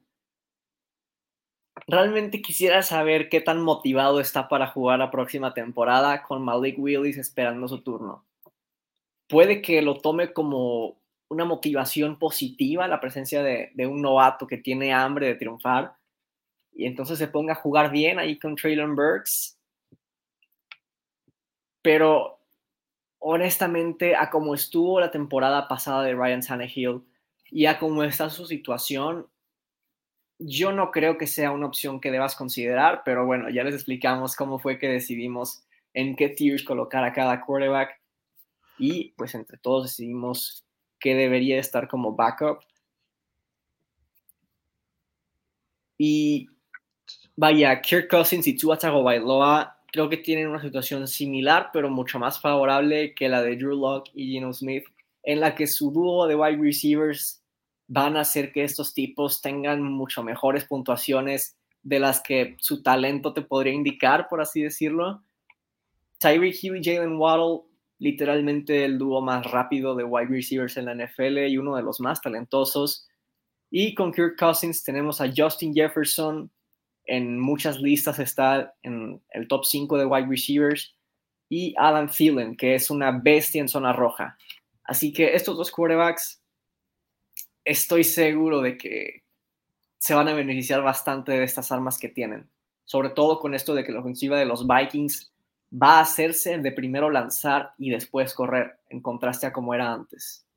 realmente 1.87 2.41
quisiera 2.41 2.81
saber 2.81 3.27
qué 3.27 3.41
tan 3.41 3.61
motivado 3.61 4.21
está 4.21 4.47
para 4.47 4.67
jugar 4.67 4.99
la 4.99 5.11
próxima 5.11 5.53
temporada 5.53 6.23
con 6.23 6.41
Malik 6.41 6.79
Willis 6.79 7.17
esperando 7.17 7.67
su 7.67 7.81
turno. 7.81 8.23
Puede 9.33 9.63
que 9.63 9.81
lo 9.81 9.95
tome 9.95 10.31
como 10.31 11.01
una 11.27 11.43
motivación 11.43 12.19
positiva 12.19 12.87
la 12.87 12.99
presencia 12.99 13.41
de, 13.41 13.87
un 13.87 13.99
novato 13.99 14.45
que 14.45 14.59
tiene 14.59 14.93
hambre 14.93 15.25
de 15.25 15.33
triunfar 15.33 15.95
y 16.71 16.85
entonces 16.85 17.17
se 17.17 17.27
ponga 17.27 17.53
a 17.53 17.55
jugar 17.55 17.89
bien 17.89 18.19
ahí 18.19 18.37
con 18.37 18.55
Traylon 18.55 18.95
Burks. 18.95 19.57
Pero 21.81 22.41
honestamente, 23.17 24.15
a 24.15 24.29
como 24.29 24.53
estuvo 24.53 24.99
la 24.99 25.09
temporada 25.09 25.67
pasada 25.67 26.03
de 26.03 26.13
Ryan 26.13 26.41
Tannehill 26.41 27.01
y 27.49 27.65
a 27.65 27.79
cómo 27.79 28.03
está 28.03 28.29
su 28.29 28.45
situación, 28.45 29.25
yo 30.37 30.71
no 30.71 30.91
creo 30.91 31.17
que 31.17 31.25
sea 31.25 31.49
una 31.49 31.65
opción 31.65 31.99
que 31.99 32.11
debas 32.11 32.35
considerar, 32.35 33.01
pero 33.03 33.25
bueno, 33.25 33.49
ya 33.49 33.63
les 33.63 33.73
explicamos 33.73 34.35
cómo 34.35 34.59
fue 34.59 34.77
que 34.77 34.89
decidimos 34.89 35.65
en 35.95 36.15
qué 36.15 36.29
tiers 36.29 36.63
colocar 36.63 37.03
a 37.03 37.13
cada 37.13 37.41
quarterback 37.41 38.02
y 38.77 39.11
pues 39.11 39.35
entre 39.35 39.57
todos 39.57 39.83
decidimos 39.83 40.65
que 40.99 41.15
debería 41.15 41.59
estar 41.59 41.87
como 41.87 42.15
backup. 42.15 42.59
Y 45.97 46.47
vaya, 47.35 47.81
Kirk 47.81 48.09
Cousins 48.09 48.47
y 48.47 48.57
Tua 48.57 48.77
Tagovailoa 48.77 49.77
creo 49.93 50.09
que 50.09 50.17
tienen 50.17 50.47
una 50.47 50.61
situación 50.61 51.07
similar, 51.07 51.69
pero 51.71 51.87
mucho 51.87 52.17
más 52.17 52.41
favorable 52.41 53.13
que 53.13 53.29
la 53.29 53.43
de 53.43 53.55
Drew 53.55 53.75
Locke 53.77 54.09
y 54.15 54.33
Geno 54.33 54.51
Smith, 54.51 54.85
en 55.21 55.39
la 55.39 55.53
que 55.53 55.67
su 55.67 55.91
dúo 55.91 56.25
de 56.25 56.35
wide 56.35 56.57
receivers 56.57 57.43
van 57.87 58.17
a 58.17 58.21
hacer 58.21 58.51
que 58.51 58.63
estos 58.63 58.95
tipos 58.95 59.39
tengan 59.39 59.83
mucho 59.83 60.23
mejores 60.23 60.65
puntuaciones 60.65 61.57
de 61.83 61.99
las 61.99 62.21
que 62.21 62.55
su 62.59 62.81
talento 62.81 63.33
te 63.33 63.43
podría 63.43 63.73
indicar, 63.73 64.27
por 64.29 64.41
así 64.41 64.63
decirlo. 64.63 65.21
Tyreek 66.17 66.63
Hill 66.63 66.77
y 66.77 66.83
Jalen 66.83 67.17
Waddle, 67.17 67.61
literalmente 67.99 68.85
el 68.85 68.97
dúo 68.97 69.21
más 69.21 69.49
rápido 69.51 69.95
de 69.95 70.03
wide 70.03 70.27
receivers 70.27 70.77
en 70.77 70.85
la 70.85 70.95
NFL 70.95 71.47
y 71.47 71.57
uno 71.57 71.75
de 71.75 71.83
los 71.83 71.99
más 71.99 72.21
talentosos. 72.21 73.07
Y 73.69 73.95
con 73.95 74.11
Kirk 74.11 74.37
Cousins 74.37 74.83
tenemos 74.83 75.21
a 75.21 75.31
Justin 75.35 75.73
Jefferson, 75.73 76.51
en 77.05 77.39
muchas 77.39 77.79
listas 77.79 78.19
está 78.19 78.73
en 78.81 79.21
el 79.29 79.47
top 79.47 79.65
5 79.65 79.97
de 79.97 80.05
wide 80.05 80.27
receivers, 80.27 80.95
y 81.49 81.75
Adam 81.77 82.07
Thielen, 82.09 82.55
que 82.55 82.75
es 82.75 82.89
una 82.89 83.11
bestia 83.11 83.61
en 83.61 83.67
zona 83.67 83.93
roja. 83.93 84.37
Así 84.83 85.13
que 85.13 85.35
estos 85.35 85.57
dos 85.57 85.71
quarterbacks 85.71 86.41
estoy 87.65 88.03
seguro 88.03 88.61
de 88.61 88.77
que 88.77 89.23
se 89.97 90.13
van 90.13 90.27
a 90.27 90.33
beneficiar 90.33 90.81
bastante 90.81 91.31
de 91.31 91.43
estas 91.43 91.71
armas 91.71 91.97
que 91.97 92.09
tienen. 92.09 92.49
Sobre 92.85 93.09
todo 93.09 93.39
con 93.39 93.53
esto 93.53 93.73
de 93.73 93.83
que 93.83 93.91
la 93.91 94.01
ofensiva 94.01 94.37
de 94.37 94.45
los 94.45 94.67
Vikings 94.67 95.32
va 95.73 95.97
a 95.97 96.01
hacerse 96.01 96.57
de 96.59 96.71
primero 96.71 97.09
lanzar 97.09 97.73
y 97.77 97.89
después 97.89 98.33
correr, 98.33 98.79
en 98.89 99.01
contraste 99.01 99.47
a 99.47 99.53
como 99.53 99.73
era 99.73 99.91
antes. 99.91 100.47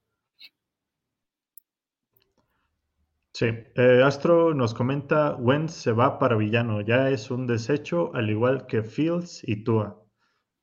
Sí, 3.33 3.47
eh, 3.47 4.03
Astro 4.03 4.55
nos 4.55 4.73
comenta, 4.73 5.37
Wentz 5.37 5.73
se 5.73 5.93
va 5.93 6.19
para 6.19 6.37
villano, 6.37 6.81
ya 6.81 7.11
es 7.11 7.31
un 7.31 7.47
desecho, 7.47 8.15
al 8.15 8.31
igual 8.31 8.67
que 8.67 8.83
Fields 8.83 9.43
y 9.47 9.63
Tua. 9.63 10.03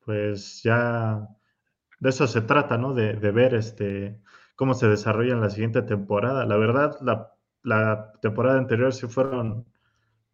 Pues 0.05 0.63
ya 0.63 1.27
de 1.99 2.09
eso 2.09 2.27
se 2.27 2.41
trata, 2.41 2.77
¿no? 2.77 2.93
De, 2.93 3.13
de 3.13 3.31
ver 3.31 3.53
este, 3.53 4.19
cómo 4.55 4.73
se 4.73 4.87
desarrolla 4.87 5.33
en 5.33 5.41
la 5.41 5.49
siguiente 5.49 5.81
temporada. 5.81 6.45
La 6.45 6.57
verdad, 6.57 6.97
la, 7.63 8.13
temporada 8.21 8.57
anterior 8.57 8.93
sí 8.93 9.07
fueron, 9.07 9.65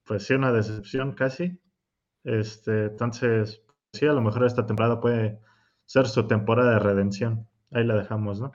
pues 0.04 0.26
sí, 0.26 0.34
una 0.34 0.52
decepción 0.52 1.14
casi. 1.14 1.60
Este, 2.24 2.86
entonces, 2.86 3.64
sí, 3.94 4.06
a 4.06 4.14
lo 4.14 4.22
mejor 4.22 4.46
esta 4.46 4.66
temporada 4.66 5.00
puede 5.00 5.40
ser 5.86 6.08
su 6.08 6.28
temporada 6.28 6.74
de 6.74 6.80
redención. 6.80 7.48
Ahí 7.72 7.84
la 7.84 7.96
dejamos, 7.96 8.40
¿no? 8.40 8.52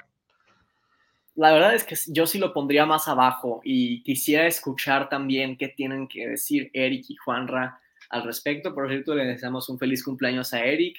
La 1.35 1.53
verdad 1.53 1.75
es 1.75 1.83
que 1.83 1.97
yo 2.09 2.26
sí 2.26 2.38
lo 2.38 2.53
pondría 2.53 2.87
más 2.87 3.09
abajo 3.09 3.61
y 3.64 4.03
quisiera 4.05 4.47
escuchar 4.47 5.09
también 5.09 5.57
qué 5.57 5.69
tienen 5.69 6.07
que 6.07 6.29
decir 6.29 6.71
Eric 6.73 7.07
y 7.09 7.17
Juanra 7.17 7.81
al 8.11 8.23
respecto. 8.23 8.73
Por 8.73 8.88
cierto, 8.88 9.14
le 9.17 9.25
deseamos 9.25 9.69
un 9.69 9.79
feliz 9.79 10.05
cumpleaños 10.05 10.55
a 10.55 10.64
Eric. 10.64 10.97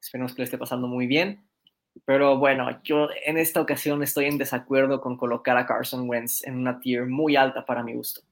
Esperemos 0.00 0.34
que 0.34 0.42
le 0.42 0.44
esté 0.44 0.56
pasando 0.56 0.88
muy 0.88 1.06
bien. 1.06 1.46
Pero 2.06 2.38
bueno, 2.38 2.80
yo 2.82 3.08
en 3.26 3.36
esta 3.36 3.60
ocasión 3.60 4.02
estoy 4.02 4.26
en 4.26 4.38
desacuerdo 4.38 5.00
con 5.00 5.18
colocar 5.18 5.58
a 5.58 5.66
Carson 5.66 6.08
Wentz 6.08 6.42
en 6.46 6.56
una 6.56 6.80
tier 6.80 7.06
muy 7.06 7.36
alta 7.36 7.66
para 7.66 7.82
mi 7.82 7.92
gusto. 7.92 8.22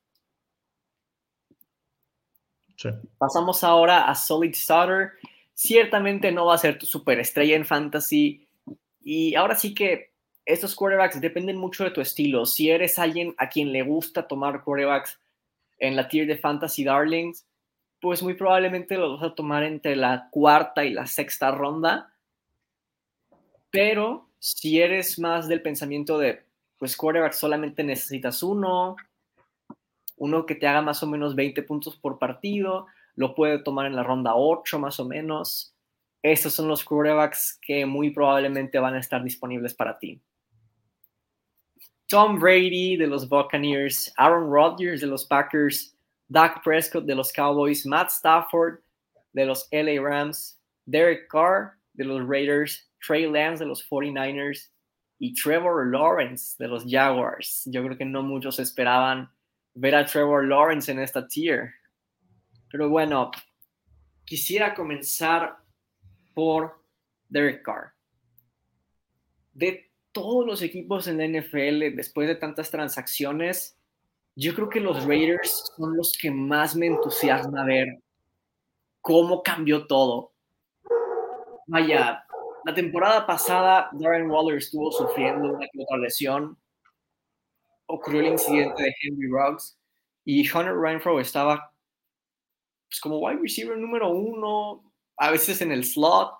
Pasamos 3.19 3.65
ahora 3.65 4.09
a 4.09 4.15
Solid 4.15 4.55
Starter. 4.55 5.13
Ciertamente 5.55 6.33
no 6.33 6.47
va 6.47 6.55
a 6.55 6.59
ser 6.59 6.79
tu 6.79 6.87
superestrella 6.87 7.57
en 7.57 7.65
fantasy. 7.65 8.47
Y 9.03 9.35
ahora 9.35 9.55
sí 9.55 9.75
que 9.75 10.11
estos 10.45 10.75
quarterbacks 10.75 11.21
dependen 11.21 11.57
mucho 11.57 11.85
de 11.85 11.91
tu 11.91 12.01
estilo. 12.01 12.47
Si 12.47 12.71
eres 12.71 12.99
alguien 12.99 13.35
a 13.39 13.49
quien 13.49 13.73
le 13.73 13.83
gusta 13.83 14.29
tomar 14.29 14.63
quarterbacks 14.63 15.19
en 15.79 15.97
la 15.97 16.09
tier 16.09 16.27
de 16.27 16.39
Fantasy 16.39 16.85
Darlings, 16.85 17.47
pues 18.01 18.23
muy 18.23 18.35
probablemente 18.35 18.97
los 18.97 19.21
vas 19.21 19.31
a 19.31 19.35
tomar 19.35 19.63
entre 19.63 19.97
la 19.97 20.29
cuarta 20.31 20.85
y 20.85 20.91
la 20.91 21.07
sexta 21.07 21.51
ronda 21.51 22.13
pero 23.77 24.31
si 24.39 24.81
eres 24.81 25.19
más 25.19 25.49
del 25.49 25.61
pensamiento 25.61 26.17
de, 26.17 26.43
pues 26.79 26.97
quarterback 26.97 27.35
solamente 27.35 27.85
necesitas 27.85 28.43
uno, 28.43 28.97
uno 30.17 30.47
que 30.47 30.55
te 30.55 30.67
haga 30.67 30.83
más 30.83 31.03
o 31.03 31.07
menos 31.07 31.35
20 31.35 31.63
puntos 31.63 31.97
por 31.97 32.19
partido, 32.19 32.87
lo 33.15 33.35
puede 33.35 33.59
tomar 33.59 33.87
en 33.87 33.97
la 33.97 34.03
ronda 34.03 34.35
8 34.35 34.79
más 34.79 34.99
o 35.01 35.05
menos. 35.05 35.75
Estos 36.23 36.55
son 36.55 36.69
los 36.69 36.85
quarterbacks 36.85 37.59
que 37.63 37.87
muy 37.87 38.11
probablemente 38.11 38.79
van 38.79 38.95
a 38.95 39.01
estar 39.01 39.23
disponibles 39.23 39.75
para 39.75 39.99
ti. 39.99 40.21
Tom 42.09 42.39
Brady 42.39 42.97
de 42.97 43.07
los 43.07 43.29
Buccaneers, 43.29 44.13
Aaron 44.17 44.51
Rodgers 44.51 45.01
de 45.01 45.09
los 45.09 45.25
Packers, 45.25 45.97
Dak 46.29 46.63
Prescott 46.63 47.05
de 47.05 47.15
los 47.15 47.33
Cowboys, 47.33 47.85
Matt 47.87 48.11
Stafford 48.11 48.81
de 49.33 49.45
los 49.45 49.69
LA 49.71 50.01
Rams, 50.01 50.61
Derek 50.87 51.29
Carr 51.29 51.73
de 51.95 52.05
los 52.05 52.27
Raiders, 52.27 52.89
Trey 53.05 53.31
Lance 53.31 53.63
de 53.63 53.69
los 53.69 53.89
49ers 53.89 54.71
y 55.19 55.35
Trevor 55.35 55.87
Lawrence 55.91 56.57
de 56.59 56.69
los 56.69 56.85
Jaguars. 56.87 57.63
Yo 57.67 57.83
creo 57.85 57.97
que 57.97 58.05
no 58.05 58.23
muchos 58.23 58.59
esperaban 58.59 59.31
ver 59.77 59.95
a 59.95 60.07
Trevor 60.07 60.45
Lawrence 60.47 60.91
en 60.91 60.99
esta 60.99 61.27
tier. 61.29 61.71
Pero 62.71 62.89
bueno, 62.89 63.31
quisiera 64.25 64.75
comenzar 64.75 65.59
por 66.35 66.83
Derek 67.29 67.63
Carr. 67.63 67.93
De 69.53 69.91
todos 70.13 70.47
los 70.47 70.63
equipos 70.63 71.07
en 71.07 71.19
la 71.19 71.41
NFL, 71.41 71.95
después 71.95 72.27
de 72.27 72.37
tantas 72.37 72.71
transacciones, 72.71 73.79
yo 74.35 74.55
creo 74.55 74.69
que 74.69 74.81
los 74.81 75.05
Raiders 75.05 75.73
son 75.77 75.97
los 75.97 76.17
que 76.21 76.31
más 76.31 76.75
me 76.75 76.87
entusiasma 76.87 77.65
ver 77.65 78.03
cómo 79.01 79.43
cambió 79.43 79.87
todo. 79.87 80.33
Vaya, 81.67 82.25
la 82.65 82.75
temporada 82.75 83.27
pasada 83.27 83.91
Darren 83.93 84.31
Waller 84.31 84.59
estuvo 84.59 84.91
sufriendo 84.91 85.49
una 85.49 85.67
otra 85.79 85.99
lesión. 85.99 86.59
Ocurrió 87.87 88.21
el 88.21 88.33
incidente 88.33 88.83
de 88.83 88.95
Henry 89.03 89.29
Ruggs 89.29 89.79
y 90.25 90.49
Hunter 90.51 90.77
Renfro 90.77 91.21
estaba 91.21 91.73
pues, 92.89 93.01
como 93.01 93.19
wide 93.19 93.41
receiver 93.41 93.77
número 93.77 94.11
uno, 94.11 94.93
a 95.17 95.31
veces 95.31 95.61
en 95.61 95.73
el 95.73 95.85
slot. 95.85 96.35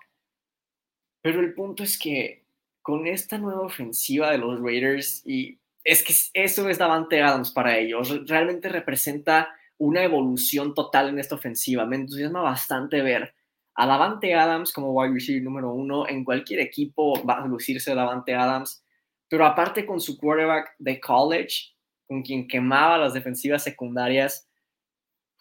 Pero 1.21 1.39
el 1.39 1.53
punto 1.53 1.83
es 1.83 1.97
que 1.97 2.45
con 2.81 3.07
esta 3.07 3.37
nueva 3.37 3.61
ofensiva 3.61 4.31
de 4.31 4.37
los 4.37 4.61
Raiders 4.61 5.21
y 5.25 5.59
es 5.83 6.03
que 6.03 6.13
eso 6.33 6.69
es 6.69 6.77
Davante 6.77 7.21
Adams 7.21 7.51
para 7.51 7.77
ellos. 7.77 8.27
Realmente 8.27 8.67
representa 8.69 9.49
una 9.77 10.03
evolución 10.03 10.73
total 10.73 11.09
en 11.09 11.19
esta 11.19 11.35
ofensiva. 11.35 11.85
Me 11.85 11.95
entusiasma 11.95 12.41
bastante 12.41 13.01
ver 13.01 13.33
a 13.75 13.85
Davante 13.85 14.33
Adams 14.33 14.73
como 14.73 14.91
wide 14.91 15.13
receiver 15.13 15.43
número 15.43 15.71
uno. 15.71 16.07
En 16.07 16.23
cualquier 16.25 16.59
equipo 16.59 17.23
va 17.25 17.35
a 17.35 17.47
lucirse 17.47 17.95
Davante 17.95 18.35
Adams. 18.35 18.83
Pero 19.29 19.45
aparte 19.45 19.85
con 19.85 19.99
su 19.99 20.17
quarterback 20.17 20.75
de 20.79 20.99
college, 20.99 21.73
con 22.07 22.21
quien 22.21 22.47
quemaba 22.47 22.97
las 22.97 23.13
defensivas 23.13 23.63
secundarias, 23.63 24.49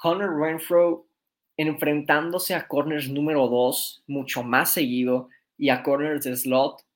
Hunter 0.03 0.29
Renfro 0.29 1.09
enfrentándose 1.57 2.55
a 2.55 2.69
corners 2.69 3.09
número 3.09 3.49
dos 3.49 4.03
mucho 4.07 4.43
más 4.43 4.73
seguido 4.73 5.29
y 5.57 5.71
a 5.71 5.83
corners 5.83 6.25
de 6.25 6.37
slot 6.37 6.87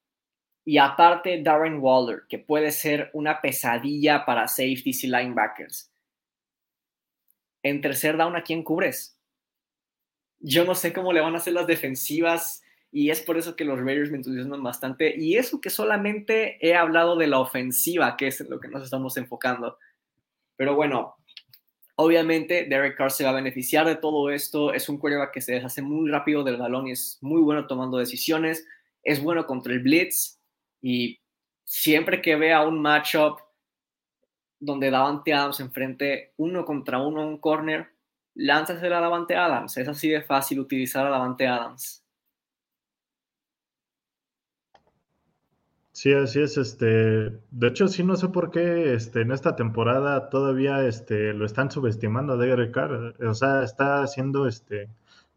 y 0.65 0.79
aparte 0.79 1.43
Darren 1.43 1.79
Waller, 1.81 2.23
que 2.29 2.39
puede 2.39 2.71
ser 2.71 3.11
una 3.15 3.41
pesadilla 3.41 4.25
para 4.27 4.47
safeties 4.47 5.05
y 5.05 5.07
linebackers. 5.09 5.91
En 7.63 7.81
tercer 7.81 8.17
down, 8.17 8.37
¿a 8.37 8.43
quién 8.43 8.63
cubres? 8.63 9.19
Yo 10.39 10.65
no 10.65 10.75
sé 10.75 10.93
cómo 10.93 11.13
le 11.13 11.21
van 11.21 11.35
a 11.35 11.39
hacer 11.39 11.55
las 11.55 11.67
defensivas 11.67 12.63
y 12.93 13.11
es 13.11 13.21
por 13.21 13.39
eso 13.39 13.55
que 13.55 13.65
los 13.65 13.79
Raiders 13.79 14.11
me 14.11 14.17
entusiasman 14.17 14.63
bastante. 14.63 15.15
Y 15.17 15.37
eso 15.37 15.61
que 15.61 15.71
solamente 15.71 16.59
he 16.67 16.75
hablado 16.75 17.17
de 17.17 17.29
la 17.29 17.39
ofensiva, 17.39 18.17
que 18.17 18.27
es 18.27 18.41
lo 18.49 18.59
que 18.59 18.69
nos 18.69 18.83
estamos 18.83 19.17
enfocando. 19.17 19.79
Pero 20.57 20.75
bueno, 20.75 21.17
obviamente 21.95 22.67
Derek 22.69 22.97
Carr 22.97 23.13
se 23.13 23.25
va 23.25 23.31
a 23.31 23.35
beneficiar 23.35 23.87
de 23.87 23.95
todo 23.95 24.31
esto. 24.31 24.73
Es 24.73 24.89
un 24.89 24.99
quarterback 24.99 25.33
que 25.33 25.41
se 25.41 25.55
deshace 25.55 25.83
muy 25.83 26.11
rápido 26.11 26.43
del 26.43 26.57
balón 26.57 26.89
y 26.89 26.93
es 26.93 27.19
muy 27.21 27.41
bueno 27.41 27.67
tomando 27.69 27.97
decisiones. 27.99 28.67
Es 29.05 29.23
bueno 29.23 29.47
contra 29.47 29.73
el 29.73 29.81
blitz 29.81 30.41
y 30.83 31.21
siempre 31.65 32.21
que 32.21 32.35
vea 32.35 32.67
un 32.67 32.83
matchup 32.83 33.39
donde 34.59 34.91
Davante 34.91 35.33
Adams 35.33 35.61
enfrente 35.61 36.35
uno 36.37 36.65
contra 36.65 37.01
uno 37.01 37.23
en 37.23 37.29
un 37.29 37.39
corner, 37.39 37.89
lánzase 38.35 38.87
a 38.89 39.01
Davante 39.01 39.37
Adams. 39.37 39.77
Es 39.77 39.89
así 39.89 40.09
de 40.09 40.23
fácil 40.23 40.59
utilizar 40.59 41.07
a 41.07 41.11
Davante 41.11 41.47
Adams. 41.47 42.05
Sí, 46.00 46.14
así 46.14 46.40
es. 46.40 46.57
Este, 46.57 46.87
de 46.87 47.69
hecho, 47.69 47.87
sí, 47.87 48.02
no 48.02 48.16
sé 48.16 48.28
por 48.28 48.50
qué 48.50 48.95
este, 48.95 49.21
en 49.21 49.33
esta 49.33 49.54
temporada 49.54 50.30
todavía 50.30 50.87
este, 50.87 51.35
lo 51.35 51.45
están 51.45 51.71
subestimando 51.71 52.33
a 52.33 52.37
Derek 52.38 52.73
Carr. 52.73 53.14
O 53.23 53.35
sea, 53.35 53.62
está 53.62 54.07
siendo 54.07 54.47
este, 54.47 54.88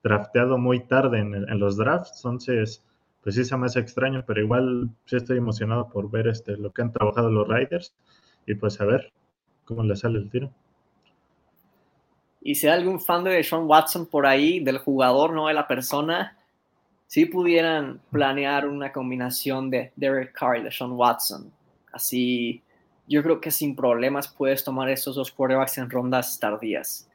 drafteado 0.03 0.57
muy 0.57 0.79
tarde 0.87 1.19
en, 1.19 1.33
en 1.35 1.59
los 1.59 1.75
drafts. 1.75 2.23
Entonces, 2.23 2.81
pues 3.21 3.35
sí 3.35 3.43
se 3.43 3.57
me 3.57 3.65
hace 3.65 3.81
extraño, 3.81 4.23
pero 4.25 4.39
igual 4.39 4.89
sí 5.03 5.17
estoy 5.17 5.37
emocionado 5.37 5.89
por 5.89 6.09
ver 6.09 6.29
este, 6.29 6.55
lo 6.55 6.71
que 6.71 6.81
han 6.81 6.93
trabajado 6.93 7.29
los 7.29 7.45
Riders 7.45 7.93
y 8.47 8.55
pues 8.55 8.79
a 8.79 8.85
ver 8.85 9.11
cómo 9.65 9.83
le 9.83 9.97
sale 9.97 10.17
el 10.17 10.29
tiro. 10.29 10.49
Y 12.39 12.55
si 12.55 12.67
hay 12.67 12.79
algún 12.79 13.01
fan 13.01 13.25
de 13.25 13.43
Sean 13.43 13.65
Watson 13.65 14.05
por 14.05 14.25
ahí, 14.25 14.61
del 14.61 14.77
jugador, 14.77 15.33
no 15.33 15.47
de 15.47 15.55
la 15.55 15.67
persona, 15.67 16.37
si 17.13 17.27
pudieran 17.27 18.01
planear 18.09 18.67
una 18.67 18.91
combinación 18.91 19.69
de 19.69 19.91
Derek 19.95 20.33
Carr 20.33 20.57
y 20.57 20.63
de 20.63 20.71
Sean 20.71 20.93
Watson. 20.93 21.53
Así, 21.91 22.63
yo 23.07 23.21
creo 23.21 23.39
que 23.39 23.51
sin 23.51 23.75
problemas 23.75 24.27
puedes 24.27 24.63
tomar 24.63 24.89
esos 24.89 25.15
dos 25.15 25.31
quarterbacks 25.31 25.77
en 25.77 25.91
rondas 25.91 26.39
tardías. 26.39 27.07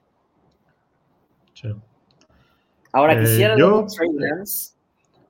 Ahora 2.93 3.15
eh, 3.15 3.21
quisiera 3.23 3.57
yo, 3.59 3.87
Trey 3.87 4.13
Lance, 4.13 4.77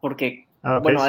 porque 0.02 0.46
Ah, 0.62 0.80
bueno, 0.80 1.00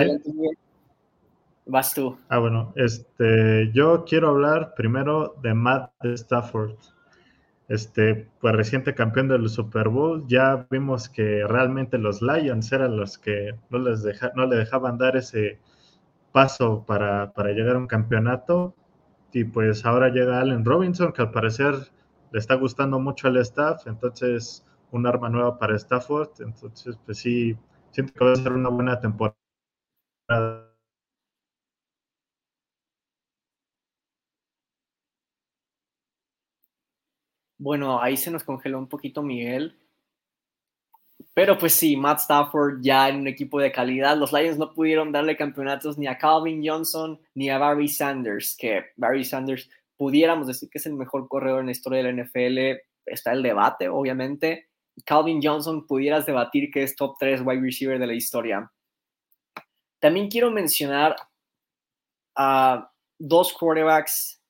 Vas 1.66 1.94
tú. 1.94 2.18
Ah, 2.30 2.40
bueno, 2.40 2.72
este, 2.78 3.70
yo 3.74 4.06
quiero 4.06 4.30
hablar 4.30 4.74
primero 4.74 5.36
de 5.42 5.54
Matt 5.54 5.92
Stafford. 6.06 6.78
Este, 7.70 8.28
pues 8.42 8.56
reciente 8.56 8.96
campeón 8.96 9.28
del 9.28 9.48
Super 9.48 9.90
Bowl, 9.90 10.26
ya 10.28 10.68
vimos 10.72 11.08
que 11.08 11.46
realmente 11.48 12.00
los 12.00 12.22
Lions 12.22 12.72
eran 12.72 12.98
los 12.98 13.18
que 13.20 13.56
no, 13.70 13.78
les 13.78 14.02
deja, 14.04 14.32
no 14.36 14.48
le 14.48 14.58
dejaban 14.58 14.98
dar 14.98 15.16
ese 15.16 15.60
paso 16.32 16.84
para, 16.88 17.32
para 17.34 17.52
llegar 17.52 17.76
a 17.76 17.80
un 17.80 17.88
campeonato. 17.88 18.76
Y 19.32 19.44
pues 19.46 19.86
ahora 19.86 20.10
llega 20.10 20.40
Allen 20.40 20.66
Robinson, 20.66 21.14
que 21.14 21.22
al 21.22 21.32
parecer 21.32 21.76
le 22.32 22.40
está 22.40 22.56
gustando 22.56 23.00
mucho 23.00 23.28
al 23.28 23.38
staff, 23.38 23.86
entonces 23.88 24.66
un 24.92 25.06
arma 25.06 25.30
nueva 25.30 25.60
para 25.60 25.76
Stafford. 25.76 26.32
Entonces, 26.40 26.98
pues 27.06 27.20
sí, 27.20 27.56
siento 27.92 28.14
que 28.14 28.26
va 28.26 28.32
a 28.34 28.36
ser 28.36 28.54
una 28.54 28.70
buena 28.70 29.00
temporada 29.00 29.36
bueno, 37.60 38.02
ahí 38.02 38.18
se 38.18 38.32
nos 38.32 38.44
congeló 38.44 38.80
un 38.80 38.88
poquito 38.88 39.22
Miguel. 39.22 39.78
Pero 41.34 41.58
pues 41.58 41.74
sí, 41.74 41.96
Matt 41.96 42.20
Stafford 42.20 42.80
ya 42.82 43.10
en 43.10 43.18
un 43.18 43.28
equipo 43.28 43.60
de 43.60 43.72
calidad. 43.72 44.18
Los 44.18 44.34
Lions 44.34 44.58
no 44.58 44.74
pudieron 44.74 45.12
darle 45.12 45.38
campeonatos 45.38 45.98
ni 45.98 46.08
a 46.08 46.18
Calvin 46.18 46.62
Johnson 46.66 47.20
ni 47.36 47.50
a 47.50 47.58
Barry 47.58 47.90
Sanders, 47.90 48.56
que 48.58 48.86
Barry 48.96 49.24
Sanders 49.24 49.70
pudiéramos 49.98 50.48
decir 50.48 50.70
que 50.70 50.78
es 50.80 50.86
el 50.86 50.94
mejor 50.94 51.28
corredor 51.28 51.60
en 51.60 51.68
la 51.68 51.74
historia 51.74 52.02
de 52.02 52.12
la 52.12 52.24
NFL. 52.24 52.82
Está 53.06 53.34
el 53.34 53.44
debate, 53.44 53.90
obviamente. 53.90 54.70
Calvin 55.06 55.42
Johnson 55.44 55.86
pudieras 55.86 56.26
debatir 56.26 56.72
que 56.72 56.84
es 56.84 56.96
top 56.96 57.18
3 57.20 57.42
wide 57.46 57.62
receiver 57.62 58.00
de 58.00 58.08
la 58.08 58.14
historia. 58.14 58.72
También 60.00 60.30
quiero 60.30 60.50
mencionar 60.52 61.16
a 62.36 62.90
dos 63.18 63.54
quarterbacks 63.54 64.42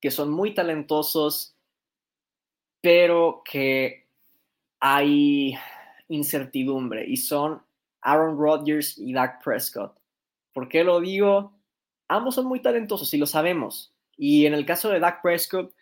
que 0.00 0.10
son 0.10 0.30
muy 0.30 0.54
talentosos, 0.54 1.55
pero 2.86 3.42
que 3.44 4.06
hay 4.78 5.58
incertidumbre 6.06 7.04
y 7.04 7.16
son 7.16 7.60
Aaron 8.00 8.38
Rodgers 8.38 8.96
y 8.96 9.12
Dak 9.12 9.42
Prescott. 9.42 9.98
¿Por 10.52 10.68
qué 10.68 10.84
lo 10.84 11.00
digo? 11.00 11.52
Ambos 12.06 12.36
son 12.36 12.46
muy 12.46 12.62
talentosos 12.62 13.12
y 13.12 13.18
lo 13.18 13.26
sabemos. 13.26 13.92
Y 14.16 14.46
en 14.46 14.54
el 14.54 14.64
caso 14.64 14.88
de 14.88 15.00
Dak 15.00 15.20
Prescott, 15.20 15.74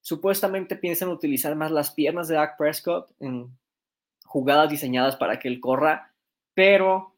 supuestamente 0.00 0.74
piensan 0.74 1.10
utilizar 1.10 1.54
más 1.54 1.70
las 1.70 1.92
piernas 1.92 2.26
de 2.26 2.34
Dak 2.34 2.58
Prescott 2.58 3.12
en 3.20 3.56
jugadas 4.24 4.68
diseñadas 4.68 5.14
para 5.14 5.38
que 5.38 5.46
él 5.46 5.60
corra, 5.60 6.12
pero 6.54 7.14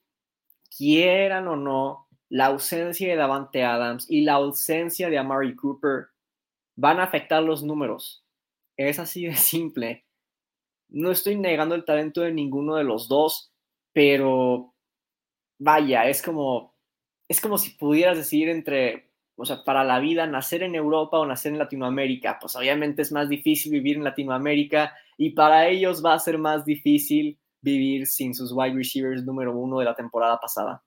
quieran 0.76 1.48
o 1.48 1.56
no, 1.56 2.08
la 2.28 2.48
ausencia 2.48 3.08
de 3.08 3.16
Davante 3.16 3.64
Adams 3.64 4.04
y 4.10 4.20
la 4.20 4.34
ausencia 4.34 5.08
de 5.08 5.16
Amari 5.16 5.56
Cooper 5.56 6.08
van 6.76 7.00
a 7.00 7.04
afectar 7.04 7.42
los 7.42 7.62
números. 7.62 8.23
Es 8.76 8.98
así 8.98 9.26
de 9.26 9.34
simple. 9.36 10.04
No 10.88 11.10
estoy 11.10 11.36
negando 11.36 11.74
el 11.74 11.84
talento 11.84 12.22
de 12.22 12.32
ninguno 12.32 12.76
de 12.76 12.84
los 12.84 13.08
dos, 13.08 13.52
pero 13.92 14.74
vaya, 15.58 16.08
es 16.08 16.22
como 16.22 16.74
es 17.28 17.40
como 17.40 17.58
si 17.58 17.70
pudieras 17.70 18.16
decidir 18.18 18.48
entre, 18.48 19.10
o 19.36 19.44
sea, 19.44 19.64
para 19.64 19.84
la 19.84 19.98
vida 19.98 20.26
nacer 20.26 20.62
en 20.62 20.74
Europa 20.74 21.18
o 21.18 21.26
nacer 21.26 21.52
en 21.52 21.58
Latinoamérica. 21.58 22.38
Pues 22.40 22.54
obviamente 22.56 23.02
es 23.02 23.12
más 23.12 23.28
difícil 23.28 23.72
vivir 23.72 23.96
en 23.96 24.04
Latinoamérica 24.04 24.94
y 25.16 25.30
para 25.30 25.68
ellos 25.68 26.04
va 26.04 26.14
a 26.14 26.18
ser 26.18 26.38
más 26.38 26.64
difícil 26.64 27.38
vivir 27.60 28.06
sin 28.06 28.34
sus 28.34 28.52
wide 28.52 28.74
receivers 28.74 29.24
número 29.24 29.56
uno 29.56 29.78
de 29.78 29.86
la 29.86 29.94
temporada 29.94 30.38
pasada. 30.38 30.82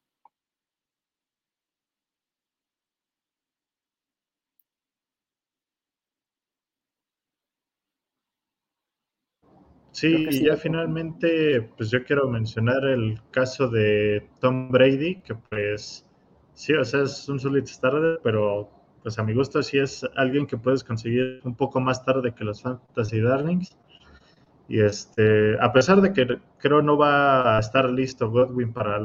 Sí, 9.91 10.27
y 10.29 10.45
ya 10.45 10.55
finalmente, 10.57 11.61
pues 11.75 11.89
yo 11.89 12.03
quiero 12.03 12.29
mencionar 12.29 12.85
el 12.85 13.19
caso 13.31 13.67
de 13.67 14.29
Tom 14.39 14.69
Brady, 14.69 15.21
que 15.21 15.33
pues 15.35 16.05
sí, 16.53 16.73
o 16.73 16.85
sea, 16.85 17.03
es 17.03 17.27
un 17.29 17.39
solito 17.39 17.71
tarde, 17.81 18.19
pero 18.23 18.69
pues 19.01 19.17
a 19.17 19.23
mi 19.23 19.33
gusto 19.33 19.63
sí 19.63 19.79
es 19.79 20.05
alguien 20.15 20.45
que 20.45 20.57
puedes 20.57 20.83
conseguir 20.83 21.41
un 21.43 21.55
poco 21.55 21.79
más 21.79 22.03
tarde 22.05 22.33
que 22.35 22.43
los 22.43 22.61
Fantasy 22.61 23.21
Darlings. 23.21 23.77
Y 24.67 24.81
este, 24.81 25.57
a 25.59 25.71
pesar 25.71 26.01
de 26.01 26.11
que 26.13 26.39
creo 26.59 26.81
no 26.81 26.97
va 26.97 27.55
a 27.55 27.59
estar 27.59 27.89
listo 27.89 28.29
Godwin 28.29 28.73
para 28.73 28.99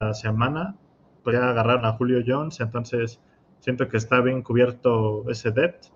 la 0.00 0.12
semana, 0.12 0.76
pues 1.22 1.36
ya 1.36 1.50
agarraron 1.50 1.84
a 1.84 1.92
Julio 1.92 2.22
Jones, 2.26 2.60
entonces 2.60 3.20
siento 3.60 3.88
que 3.88 3.96
está 3.96 4.20
bien 4.20 4.42
cubierto 4.42 5.24
ese 5.30 5.52
depth. 5.52 5.86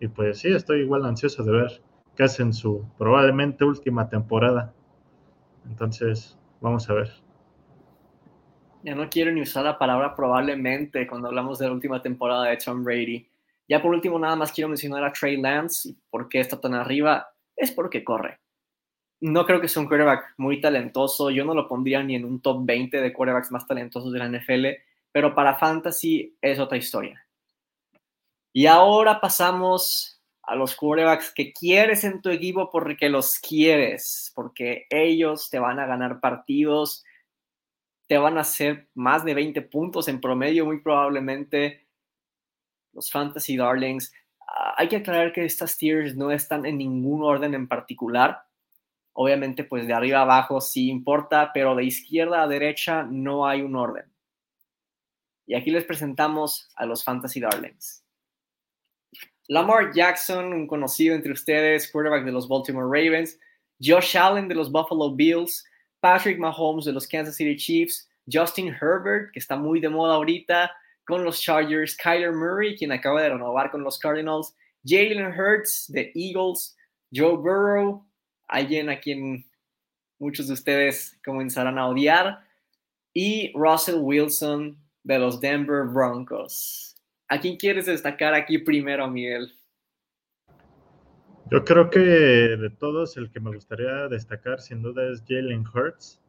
Y 0.00 0.08
pues 0.08 0.38
sí, 0.38 0.48
estoy 0.48 0.80
igual 0.80 1.04
ansioso 1.04 1.44
de 1.44 1.52
ver 1.52 1.82
qué 2.18 2.24
hacen 2.24 2.52
su 2.52 2.84
probablemente 2.98 3.64
última 3.64 4.08
temporada. 4.08 4.74
Entonces, 5.68 6.36
vamos 6.60 6.90
a 6.90 6.94
ver. 6.94 7.12
Ya 8.82 8.96
no 8.96 9.08
quiero 9.08 9.30
ni 9.30 9.42
usar 9.42 9.64
la 9.64 9.78
palabra 9.78 10.16
probablemente 10.16 11.06
cuando 11.06 11.28
hablamos 11.28 11.60
de 11.60 11.66
la 11.66 11.72
última 11.72 12.02
temporada 12.02 12.46
de 12.46 12.56
Tom 12.56 12.82
Brady. 12.82 13.24
Ya 13.68 13.80
por 13.80 13.94
último, 13.94 14.18
nada 14.18 14.34
más 14.34 14.50
quiero 14.50 14.68
mencionar 14.68 15.04
a 15.04 15.12
Trey 15.12 15.36
Lance. 15.36 15.94
¿Por 16.10 16.28
qué 16.28 16.40
está 16.40 16.60
tan 16.60 16.74
arriba? 16.74 17.28
Es 17.54 17.70
porque 17.70 18.02
corre. 18.02 18.40
No 19.20 19.46
creo 19.46 19.60
que 19.60 19.68
sea 19.68 19.82
un 19.82 19.88
quarterback 19.88 20.34
muy 20.38 20.60
talentoso. 20.60 21.30
Yo 21.30 21.44
no 21.44 21.54
lo 21.54 21.68
pondría 21.68 22.02
ni 22.02 22.16
en 22.16 22.24
un 22.24 22.40
top 22.40 22.66
20 22.66 23.00
de 23.00 23.12
quarterbacks 23.12 23.52
más 23.52 23.64
talentosos 23.64 24.12
de 24.12 24.18
la 24.18 24.28
NFL, 24.28 24.66
pero 25.12 25.36
para 25.36 25.54
Fantasy 25.54 26.36
es 26.40 26.58
otra 26.58 26.78
historia. 26.78 27.24
Y 28.52 28.66
ahora 28.66 29.20
pasamos 29.20 30.17
a 30.48 30.56
los 30.56 30.74
quarterbacks 30.74 31.30
que 31.34 31.52
quieres 31.52 32.04
en 32.04 32.22
tu 32.22 32.30
equipo 32.30 32.70
porque 32.70 33.10
los 33.10 33.38
quieres, 33.38 34.32
porque 34.34 34.86
ellos 34.88 35.50
te 35.50 35.58
van 35.58 35.78
a 35.78 35.84
ganar 35.84 36.20
partidos, 36.20 37.04
te 38.06 38.16
van 38.16 38.38
a 38.38 38.40
hacer 38.40 38.88
más 38.94 39.26
de 39.26 39.34
20 39.34 39.60
puntos 39.62 40.08
en 40.08 40.22
promedio 40.22 40.64
muy 40.64 40.80
probablemente. 40.80 41.86
Los 42.94 43.10
Fantasy 43.10 43.58
Darlings. 43.58 44.10
Ah, 44.40 44.74
hay 44.78 44.88
que 44.88 44.96
aclarar 44.96 45.34
que 45.34 45.44
estas 45.44 45.76
tiers 45.76 46.16
no 46.16 46.30
están 46.30 46.64
en 46.64 46.78
ningún 46.78 47.22
orden 47.22 47.52
en 47.52 47.68
particular. 47.68 48.42
Obviamente, 49.12 49.64
pues 49.64 49.86
de 49.86 49.92
arriba 49.92 50.20
a 50.20 50.22
abajo 50.22 50.62
sí 50.62 50.88
importa, 50.88 51.50
pero 51.52 51.74
de 51.74 51.84
izquierda 51.84 52.42
a 52.42 52.48
derecha 52.48 53.02
no 53.02 53.46
hay 53.46 53.60
un 53.60 53.76
orden. 53.76 54.10
Y 55.44 55.54
aquí 55.54 55.70
les 55.70 55.84
presentamos 55.84 56.70
a 56.74 56.86
los 56.86 57.04
Fantasy 57.04 57.38
Darlings. 57.38 58.07
Lamar 59.48 59.92
Jackson, 59.94 60.52
un 60.52 60.66
conocido 60.66 61.14
entre 61.14 61.32
ustedes, 61.32 61.90
quarterback 61.90 62.24
de 62.24 62.32
los 62.32 62.46
Baltimore 62.46 62.86
Ravens, 62.86 63.38
Josh 63.80 64.16
Allen 64.16 64.46
de 64.46 64.54
los 64.54 64.70
Buffalo 64.70 65.14
Bills, 65.14 65.64
Patrick 66.00 66.38
Mahomes 66.38 66.84
de 66.84 66.92
los 66.92 67.06
Kansas 67.06 67.36
City 67.36 67.56
Chiefs, 67.56 68.08
Justin 68.30 68.68
Herbert, 68.68 69.32
que 69.32 69.38
está 69.38 69.56
muy 69.56 69.80
de 69.80 69.88
moda 69.88 70.14
ahorita 70.14 70.70
con 71.06 71.24
los 71.24 71.40
Chargers, 71.40 71.96
Kyler 71.96 72.32
Murray, 72.32 72.76
quien 72.76 72.92
acaba 72.92 73.22
de 73.22 73.30
renovar 73.30 73.70
con 73.70 73.82
los 73.82 73.98
Cardinals, 73.98 74.54
Jalen 74.84 75.32
Hurts 75.32 75.86
de 75.88 76.12
Eagles, 76.14 76.76
Joe 77.10 77.36
Burrow, 77.36 78.06
alguien 78.46 78.90
a 78.90 79.00
quien 79.00 79.46
muchos 80.18 80.48
de 80.48 80.52
ustedes 80.52 81.18
comenzarán 81.24 81.78
a 81.78 81.88
odiar, 81.88 82.44
y 83.14 83.52
Russell 83.54 84.00
Wilson 84.00 84.76
de 85.02 85.18
los 85.18 85.40
Denver 85.40 85.84
Broncos. 85.84 86.87
¿A 87.28 87.40
quién 87.40 87.56
quieres 87.56 87.86
destacar 87.86 88.34
aquí 88.34 88.58
primero, 88.58 89.08
Miguel? 89.08 89.52
Yo 91.50 91.64
creo 91.64 91.88
que 91.90 92.00
de 92.00 92.70
todos 92.70 93.16
el 93.16 93.30
que 93.30 93.40
me 93.40 93.54
gustaría 93.54 94.08
destacar 94.08 94.60
sin 94.60 94.82
duda 94.82 95.10
es 95.10 95.22
Jalen 95.26 95.64
Hurts, 95.66 96.20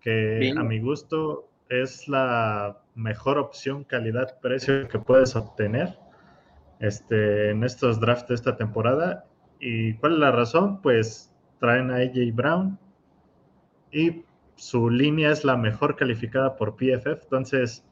que 0.00 0.52
a 0.56 0.62
mi 0.62 0.80
gusto 0.80 1.48
es 1.68 2.08
la 2.08 2.80
mejor 2.94 3.38
opción 3.38 3.84
calidad-precio 3.84 4.86
que 4.88 4.98
puedes 4.98 5.34
obtener 5.34 5.98
este, 6.78 7.50
en 7.50 7.64
estos 7.64 8.00
drafts 8.00 8.28
de 8.28 8.34
esta 8.34 8.56
temporada. 8.56 9.24
¿Y 9.58 9.94
cuál 9.94 10.14
es 10.14 10.18
la 10.18 10.30
razón? 10.30 10.82
Pues 10.82 11.32
traen 11.58 11.90
a 11.90 11.96
AJ 11.96 12.32
Brown 12.32 12.78
y 13.90 14.24
su 14.56 14.90
línea 14.90 15.30
es 15.30 15.44
la 15.44 15.56
mejor 15.56 15.96
calificada 15.96 16.56
por 16.56 16.76
PFF, 16.76 17.24
entonces 17.24 17.84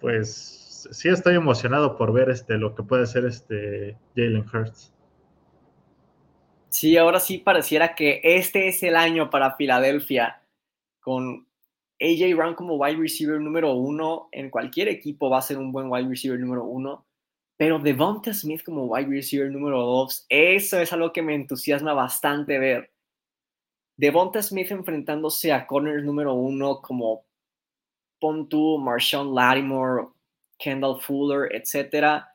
pues 0.00 0.65
sí 0.90 1.08
estoy 1.08 1.34
emocionado 1.34 1.96
por 1.96 2.12
ver 2.12 2.30
este, 2.30 2.58
lo 2.58 2.74
que 2.74 2.82
puede 2.82 3.06
ser 3.06 3.24
este 3.24 3.96
Jalen 4.14 4.44
Hurts. 4.52 4.92
Sí, 6.68 6.96
ahora 6.96 7.20
sí 7.20 7.38
pareciera 7.38 7.94
que 7.94 8.20
este 8.22 8.68
es 8.68 8.82
el 8.82 8.96
año 8.96 9.30
para 9.30 9.56
Filadelfia, 9.56 10.42
con 11.00 11.46
AJ 12.00 12.36
Brown 12.36 12.54
como 12.54 12.76
wide 12.76 12.98
receiver 12.98 13.40
número 13.40 13.72
uno, 13.72 14.28
en 14.32 14.50
cualquier 14.50 14.88
equipo 14.88 15.30
va 15.30 15.38
a 15.38 15.42
ser 15.42 15.56
un 15.56 15.72
buen 15.72 15.90
wide 15.90 16.08
receiver 16.08 16.38
número 16.38 16.64
uno, 16.64 17.06
pero 17.56 17.78
Devonta 17.78 18.34
Smith 18.34 18.62
como 18.62 18.84
wide 18.84 19.08
receiver 19.08 19.50
número 19.50 19.80
dos, 19.80 20.26
eso 20.28 20.78
es 20.78 20.92
algo 20.92 21.12
que 21.12 21.22
me 21.22 21.34
entusiasma 21.34 21.94
bastante 21.94 22.58
ver. 22.58 22.92
Devonta 23.96 24.42
Smith 24.42 24.70
enfrentándose 24.70 25.52
a 25.52 25.66
corners 25.66 26.04
número 26.04 26.34
uno 26.34 26.82
como 26.82 27.24
Pontu, 28.20 28.78
Marshawn 28.78 29.34
Lattimore, 29.34 30.08
Kendall 30.58 31.00
Fuller, 31.00 31.54
etcétera, 31.54 32.28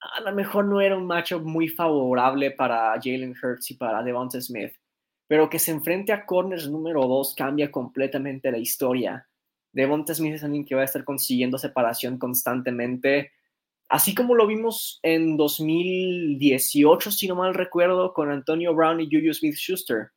a 0.00 0.20
lo 0.20 0.32
mejor 0.32 0.64
no 0.64 0.80
era 0.80 0.96
un 0.96 1.06
matchup 1.06 1.42
muy 1.42 1.68
favorable 1.68 2.50
para 2.52 2.92
Jalen 3.02 3.34
Hurts 3.40 3.70
y 3.70 3.74
para 3.74 4.02
Devonta 4.02 4.40
Smith, 4.40 4.72
pero 5.26 5.50
que 5.50 5.58
se 5.58 5.70
enfrente 5.70 6.12
a 6.12 6.24
corners 6.24 6.68
número 6.68 7.06
2 7.06 7.34
cambia 7.34 7.70
completamente 7.70 8.50
la 8.50 8.58
historia. 8.58 9.26
Devonta 9.72 10.14
Smith 10.14 10.34
es 10.34 10.44
alguien 10.44 10.64
que 10.64 10.74
va 10.74 10.82
a 10.82 10.86
estar 10.86 11.04
consiguiendo 11.04 11.58
separación 11.58 12.18
constantemente, 12.18 13.32
así 13.88 14.14
como 14.14 14.34
lo 14.34 14.46
vimos 14.46 14.98
en 15.02 15.36
2018, 15.36 17.10
si 17.10 17.28
no 17.28 17.36
mal 17.36 17.54
recuerdo, 17.54 18.14
con 18.14 18.30
Antonio 18.30 18.74
Brown 18.74 19.00
y 19.00 19.08
Juju 19.10 19.34
Smith-Schuster. 19.34 20.12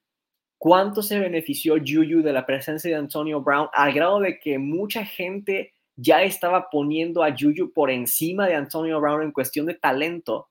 ¿Cuánto 0.57 1.01
se 1.01 1.19
benefició 1.19 1.75
Juju 1.75 2.21
de 2.23 2.31
la 2.31 2.45
presencia 2.45 2.89
de 2.89 2.95
Antonio 2.95 3.41
Brown 3.41 3.67
al 3.73 3.91
grado 3.91 4.21
de 4.21 4.39
que 4.39 4.57
mucha 4.57 5.05
gente 5.05 5.72
ya 5.95 6.23
estaba 6.23 6.69
poniendo 6.69 7.23
a 7.23 7.35
Juju 7.37 7.71
por 7.73 7.91
encima 7.91 8.47
de 8.47 8.55
Antonio 8.55 8.99
Brown 8.99 9.21
en 9.21 9.31
cuestión 9.31 9.65
de 9.65 9.75
talento. 9.75 10.49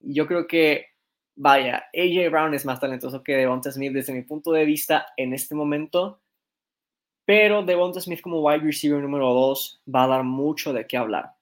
Yo 0.00 0.26
creo 0.26 0.46
que, 0.46 0.86
vaya, 1.34 1.84
AJ 1.94 2.30
Brown 2.30 2.54
es 2.54 2.64
más 2.64 2.80
talentoso 2.80 3.22
que 3.22 3.36
Devonta 3.36 3.72
Smith 3.72 3.92
desde 3.92 4.12
mi 4.12 4.22
punto 4.22 4.52
de 4.52 4.64
vista 4.64 5.06
en 5.16 5.32
este 5.32 5.54
momento, 5.54 6.20
pero 7.24 7.62
Devonta 7.62 8.00
Smith 8.00 8.20
como 8.20 8.42
wide 8.42 8.64
receiver 8.64 9.00
número 9.00 9.32
2 9.32 9.82
va 9.92 10.04
a 10.04 10.08
dar 10.08 10.24
mucho 10.24 10.72
de 10.72 10.86
qué 10.86 10.96
hablar. 10.96 11.34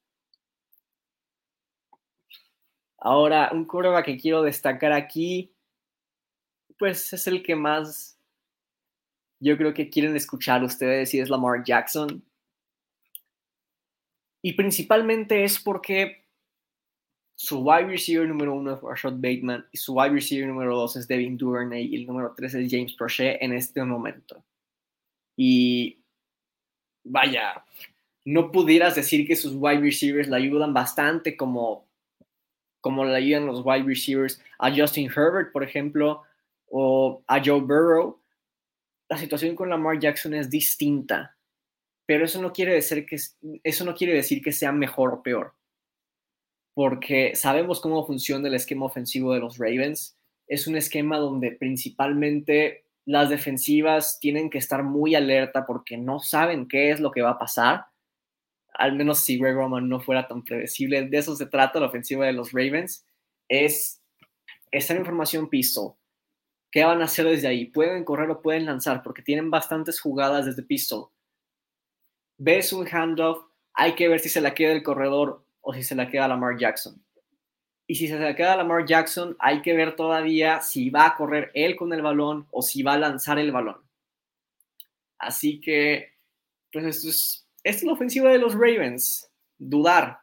Ahora, 2.98 3.50
un 3.52 3.66
curva 3.66 4.02
que 4.02 4.16
quiero 4.16 4.42
destacar 4.42 4.92
aquí, 4.92 5.54
pues 6.78 7.12
es 7.12 7.26
el 7.26 7.42
que 7.42 7.54
más 7.54 8.18
yo 9.40 9.58
creo 9.58 9.74
que 9.74 9.90
quieren 9.90 10.16
escuchar 10.16 10.64
ustedes 10.64 11.12
y 11.12 11.20
es 11.20 11.28
Lamar 11.28 11.62
Jackson. 11.62 12.24
Y 14.44 14.52
principalmente 14.52 15.42
es 15.42 15.58
porque 15.58 16.26
su 17.34 17.60
wide 17.60 17.86
receiver 17.86 18.28
número 18.28 18.54
uno 18.54 18.74
es 18.74 18.82
Rashad 18.82 19.14
Bateman 19.14 19.66
y 19.72 19.78
su 19.78 19.94
wide 19.94 20.10
receiver 20.10 20.46
número 20.46 20.76
dos 20.76 20.96
es 20.96 21.08
Devin 21.08 21.38
Duvernay 21.38 21.86
y 21.86 21.96
el 21.96 22.06
número 22.06 22.34
tres 22.36 22.52
es 22.52 22.70
James 22.70 22.92
Prochet 22.92 23.38
en 23.40 23.54
este 23.54 23.82
momento. 23.82 24.44
Y 25.34 25.98
vaya, 27.04 27.64
no 28.26 28.52
pudieras 28.52 28.94
decir 28.94 29.26
que 29.26 29.34
sus 29.34 29.54
wide 29.54 29.80
receivers 29.80 30.28
le 30.28 30.36
ayudan 30.36 30.74
bastante 30.74 31.38
como, 31.38 31.88
como 32.82 33.06
le 33.06 33.16
ayudan 33.16 33.46
los 33.46 33.64
wide 33.64 33.84
receivers 33.84 34.42
a 34.58 34.70
Justin 34.70 35.10
Herbert, 35.10 35.52
por 35.52 35.64
ejemplo, 35.64 36.22
o 36.68 37.24
a 37.28 37.42
Joe 37.42 37.62
Burrow. 37.62 38.20
La 39.08 39.16
situación 39.16 39.56
con 39.56 39.70
Lamar 39.70 39.98
Jackson 39.98 40.34
es 40.34 40.50
distinta 40.50 41.34
pero 42.06 42.24
eso 42.24 42.40
no 42.40 42.52
quiere 42.52 42.74
decir 42.74 43.06
que, 43.06 43.16
eso 43.62 43.84
no 43.84 43.94
quiere 43.94 44.14
decir 44.14 44.42
que 44.42 44.52
sea 44.52 44.72
mejor 44.72 45.14
o 45.14 45.22
peor, 45.22 45.54
porque 46.74 47.34
sabemos 47.34 47.80
cómo 47.80 48.06
funciona 48.06 48.48
el 48.48 48.54
esquema 48.54 48.86
ofensivo 48.86 49.32
de 49.32 49.40
los 49.40 49.58
Ravens. 49.58 50.18
Es 50.46 50.66
un 50.66 50.76
esquema 50.76 51.18
donde 51.18 51.52
principalmente 51.52 52.84
las 53.06 53.30
defensivas 53.30 54.18
tienen 54.20 54.50
que 54.50 54.58
estar 54.58 54.82
muy 54.82 55.14
alerta 55.14 55.66
porque 55.66 55.96
no 55.96 56.20
saben 56.20 56.68
qué 56.68 56.90
es 56.90 57.00
lo 57.00 57.10
que 57.10 57.22
va 57.22 57.30
a 57.30 57.38
pasar. 57.38 57.86
Al 58.74 58.94
menos 58.96 59.20
si 59.20 59.38
Greg 59.38 59.54
Roman 59.54 59.88
no 59.88 60.00
fuera 60.00 60.26
tan 60.26 60.42
predecible. 60.42 61.06
De 61.08 61.18
eso 61.18 61.36
se 61.36 61.46
trata 61.46 61.80
la 61.80 61.86
ofensiva 61.86 62.26
de 62.26 62.32
los 62.32 62.52
Ravens. 62.52 63.06
Es 63.48 64.02
esta 64.72 64.94
información 64.96 65.48
pistol. 65.48 65.94
¿Qué 66.72 66.82
van 66.82 67.00
a 67.02 67.04
hacer 67.04 67.26
desde 67.26 67.46
ahí? 67.46 67.66
Pueden 67.66 68.04
correr 68.04 68.28
o 68.30 68.42
pueden 68.42 68.66
lanzar 68.66 69.02
porque 69.02 69.22
tienen 69.22 69.50
bastantes 69.50 70.00
jugadas 70.00 70.46
desde 70.46 70.64
pistol 70.64 71.13
ves 72.36 72.72
un 72.72 72.86
handoff, 72.86 73.44
hay 73.72 73.94
que 73.94 74.08
ver 74.08 74.20
si 74.20 74.28
se 74.28 74.40
la 74.40 74.54
queda 74.54 74.72
el 74.72 74.82
corredor 74.82 75.44
o 75.60 75.74
si 75.74 75.82
se 75.82 75.94
la 75.94 76.08
queda 76.08 76.28
Lamar 76.28 76.56
Jackson. 76.58 77.02
Y 77.86 77.96
si 77.96 78.08
se 78.08 78.18
la 78.18 78.34
queda 78.34 78.56
Lamar 78.56 78.86
Jackson, 78.86 79.36
hay 79.38 79.60
que 79.60 79.74
ver 79.74 79.94
todavía 79.94 80.60
si 80.60 80.90
va 80.90 81.06
a 81.06 81.16
correr 81.16 81.50
él 81.54 81.76
con 81.76 81.92
el 81.92 82.02
balón 82.02 82.46
o 82.50 82.62
si 82.62 82.82
va 82.82 82.94
a 82.94 82.98
lanzar 82.98 83.38
el 83.38 83.52
balón. 83.52 83.76
Así 85.18 85.60
que, 85.60 86.12
pues 86.72 86.84
esto 86.84 87.08
es, 87.08 87.48
esto 87.62 87.78
es 87.78 87.84
la 87.84 87.92
ofensiva 87.92 88.30
de 88.30 88.38
los 88.38 88.54
Ravens. 88.54 89.30
Dudar 89.58 90.20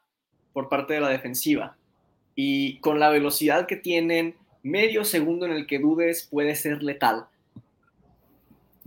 por 0.54 0.69
parte 0.69 0.93
de 0.93 1.02
la 1.02 1.10
defensiva. 1.10 1.78
Y 2.36 2.80
con 2.80 3.00
la 3.00 3.10
velocidad 3.10 3.67
que 3.67 3.76
tienen, 3.76 4.36
medio 4.63 5.04
segundo 5.04 5.45
en 5.45 5.54
el 5.54 5.67
que 5.67 5.80
dudes 5.80 6.28
puede 6.30 6.56
ser 6.56 6.82
letal. 6.82 7.28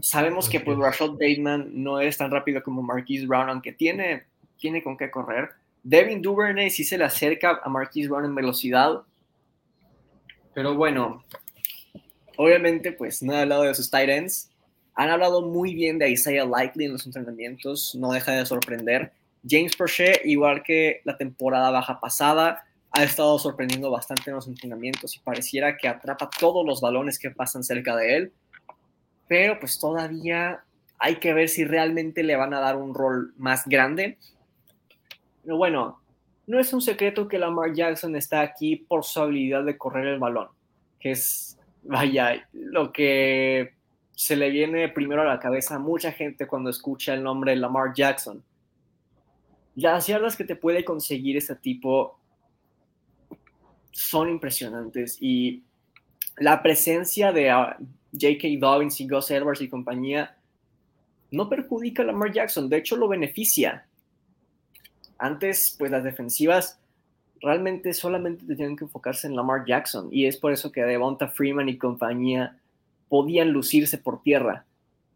Sabemos 0.04 0.50
que 0.50 0.60
pues 0.60 0.76
Rashad 0.76 1.12
Bateman 1.12 1.70
no 1.82 1.98
es 1.98 2.18
tan 2.18 2.30
rápido 2.30 2.62
como 2.62 2.82
Marquise 2.82 3.26
Brown, 3.26 3.48
aunque 3.48 3.72
tiene, 3.72 4.24
tiene 4.58 4.82
con 4.82 4.98
qué 4.98 5.10
correr, 5.10 5.48
Devin 5.82 6.20
Duvernay 6.20 6.68
sí 6.68 6.84
se 6.84 6.98
le 6.98 7.04
acerca 7.04 7.58
a 7.64 7.70
Marquise 7.70 8.10
Brown 8.10 8.26
en 8.26 8.34
velocidad. 8.34 9.00
Pero 10.52 10.74
bueno, 10.74 11.24
obviamente, 12.36 12.92
pues 12.92 13.22
no 13.22 13.32
he 13.32 13.40
hablado 13.40 13.62
de 13.62 13.74
sus 13.74 13.90
tight 13.90 14.10
ends. 14.10 14.50
Han 14.94 15.08
hablado 15.08 15.40
muy 15.40 15.74
bien 15.74 15.98
de 15.98 16.10
Isaiah 16.10 16.44
Likely 16.44 16.84
en 16.84 16.92
los 16.92 17.06
entrenamientos, 17.06 17.94
no 17.94 18.12
deja 18.12 18.32
de 18.32 18.44
sorprender. 18.44 19.10
James 19.48 19.74
Prochet, 19.74 20.20
igual 20.26 20.62
que 20.62 21.00
la 21.04 21.16
temporada 21.16 21.70
baja 21.70 21.98
pasada, 21.98 22.62
ha 22.90 23.04
estado 23.04 23.38
sorprendiendo 23.38 23.90
bastante 23.90 24.28
en 24.28 24.36
los 24.36 24.48
entrenamientos 24.48 25.16
y 25.16 25.20
pareciera 25.20 25.78
que 25.78 25.88
atrapa 25.88 26.28
todos 26.38 26.66
los 26.66 26.82
balones 26.82 27.18
que 27.18 27.30
pasan 27.30 27.64
cerca 27.64 27.96
de 27.96 28.16
él. 28.16 28.32
Pero 29.28 29.58
pues 29.58 29.78
todavía 29.78 30.64
hay 30.98 31.16
que 31.16 31.34
ver 31.34 31.48
si 31.48 31.64
realmente 31.64 32.22
le 32.22 32.36
van 32.36 32.54
a 32.54 32.60
dar 32.60 32.76
un 32.76 32.94
rol 32.94 33.34
más 33.36 33.66
grande. 33.66 34.18
Pero 35.42 35.56
bueno, 35.56 36.00
no 36.46 36.60
es 36.60 36.72
un 36.72 36.82
secreto 36.82 37.28
que 37.28 37.38
Lamar 37.38 37.72
Jackson 37.72 38.16
está 38.16 38.40
aquí 38.40 38.76
por 38.76 39.04
su 39.04 39.20
habilidad 39.20 39.64
de 39.64 39.78
correr 39.78 40.06
el 40.06 40.18
balón, 40.18 40.48
que 41.00 41.12
es, 41.12 41.58
vaya, 41.82 42.46
lo 42.52 42.92
que 42.92 43.74
se 44.14 44.36
le 44.36 44.50
viene 44.50 44.88
primero 44.88 45.22
a 45.22 45.26
la 45.26 45.40
cabeza 45.40 45.76
a 45.76 45.78
mucha 45.78 46.12
gente 46.12 46.46
cuando 46.46 46.70
escucha 46.70 47.14
el 47.14 47.22
nombre 47.22 47.52
de 47.52 47.58
Lamar 47.58 47.92
Jackson. 47.94 48.42
Las 49.74 50.06
yardas 50.06 50.36
que 50.36 50.44
te 50.44 50.54
puede 50.54 50.84
conseguir 50.84 51.36
este 51.36 51.56
tipo 51.56 52.18
son 53.90 54.28
impresionantes 54.28 55.18
y 55.20 55.64
la 56.36 56.62
presencia 56.62 57.32
de 57.32 57.50
J.K. 58.14 58.48
Dobbins 58.58 59.00
y 59.00 59.08
Gus 59.08 59.30
Edwards 59.30 59.60
y 59.60 59.68
compañía 59.68 60.36
no 61.30 61.48
perjudica 61.48 62.02
a 62.02 62.06
Lamar 62.06 62.32
Jackson, 62.32 62.68
de 62.68 62.78
hecho 62.78 62.96
lo 62.96 63.08
beneficia. 63.08 63.86
Antes, 65.18 65.74
pues 65.78 65.90
las 65.90 66.04
defensivas 66.04 66.78
realmente 67.40 67.92
solamente 67.92 68.44
tenían 68.46 68.76
que 68.76 68.84
enfocarse 68.84 69.26
en 69.26 69.36
Lamar 69.36 69.64
Jackson 69.66 70.08
y 70.10 70.26
es 70.26 70.36
por 70.36 70.52
eso 70.52 70.72
que 70.72 70.82
Devonta 70.82 71.28
Freeman 71.28 71.68
y 71.68 71.76
compañía 71.76 72.56
podían 73.08 73.50
lucirse 73.50 73.98
por 73.98 74.22
tierra. 74.22 74.64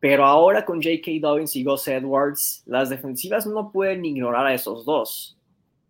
Pero 0.01 0.25
ahora 0.25 0.65
con 0.65 0.83
J.K. 0.83 1.13
Dobbins 1.21 1.57
y 1.57 1.65
Gus 1.65 1.89
Edwards, 1.89 2.63
las 2.67 2.91
defensivas 2.91 3.47
no 3.47 3.73
pueden 3.73 4.05
ignorar 4.05 4.47
a 4.47 4.55
esos 4.55 4.85
dos. 4.85 5.37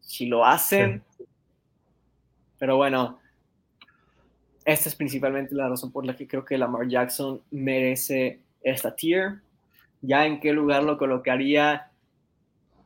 Si 0.01 0.27
lo 0.27 0.47
hacen, 0.47 1.03
pero 2.59 2.77
bueno, 2.77 3.19
esta 4.69 4.91
es 4.91 4.95
principalmente 4.95 5.55
la 5.55 5.67
razón 5.67 5.91
por 5.91 6.05
la 6.05 6.15
que 6.15 6.29
creo 6.29 6.45
que 6.45 6.59
Lamar 6.59 6.87
Jackson 6.87 7.41
merece 7.51 8.43
esta 8.61 8.95
tier. 8.95 9.41
Ya 10.03 10.27
en 10.27 10.41
qué 10.41 10.53
lugar 10.53 10.83
lo 10.85 10.99
colocaría, 10.99 11.91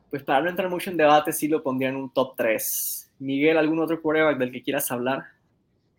pues 0.09 0.23
para 0.23 0.41
no 0.41 0.49
entrar 0.49 0.69
mucho 0.69 0.89
en 0.89 0.95
debate, 0.95 1.33
sí 1.33 1.49
lo 1.49 1.61
pondría 1.61 1.89
en 1.89 1.97
un 1.97 2.09
top 2.09 2.35
3. 2.37 3.11
Miguel, 3.19 3.57
¿algún 3.57 3.79
otro 3.79 4.01
quarterback 4.01 4.37
del 4.37 4.53
que 4.53 4.63
quieras 4.63 4.89
hablar? 4.93 5.25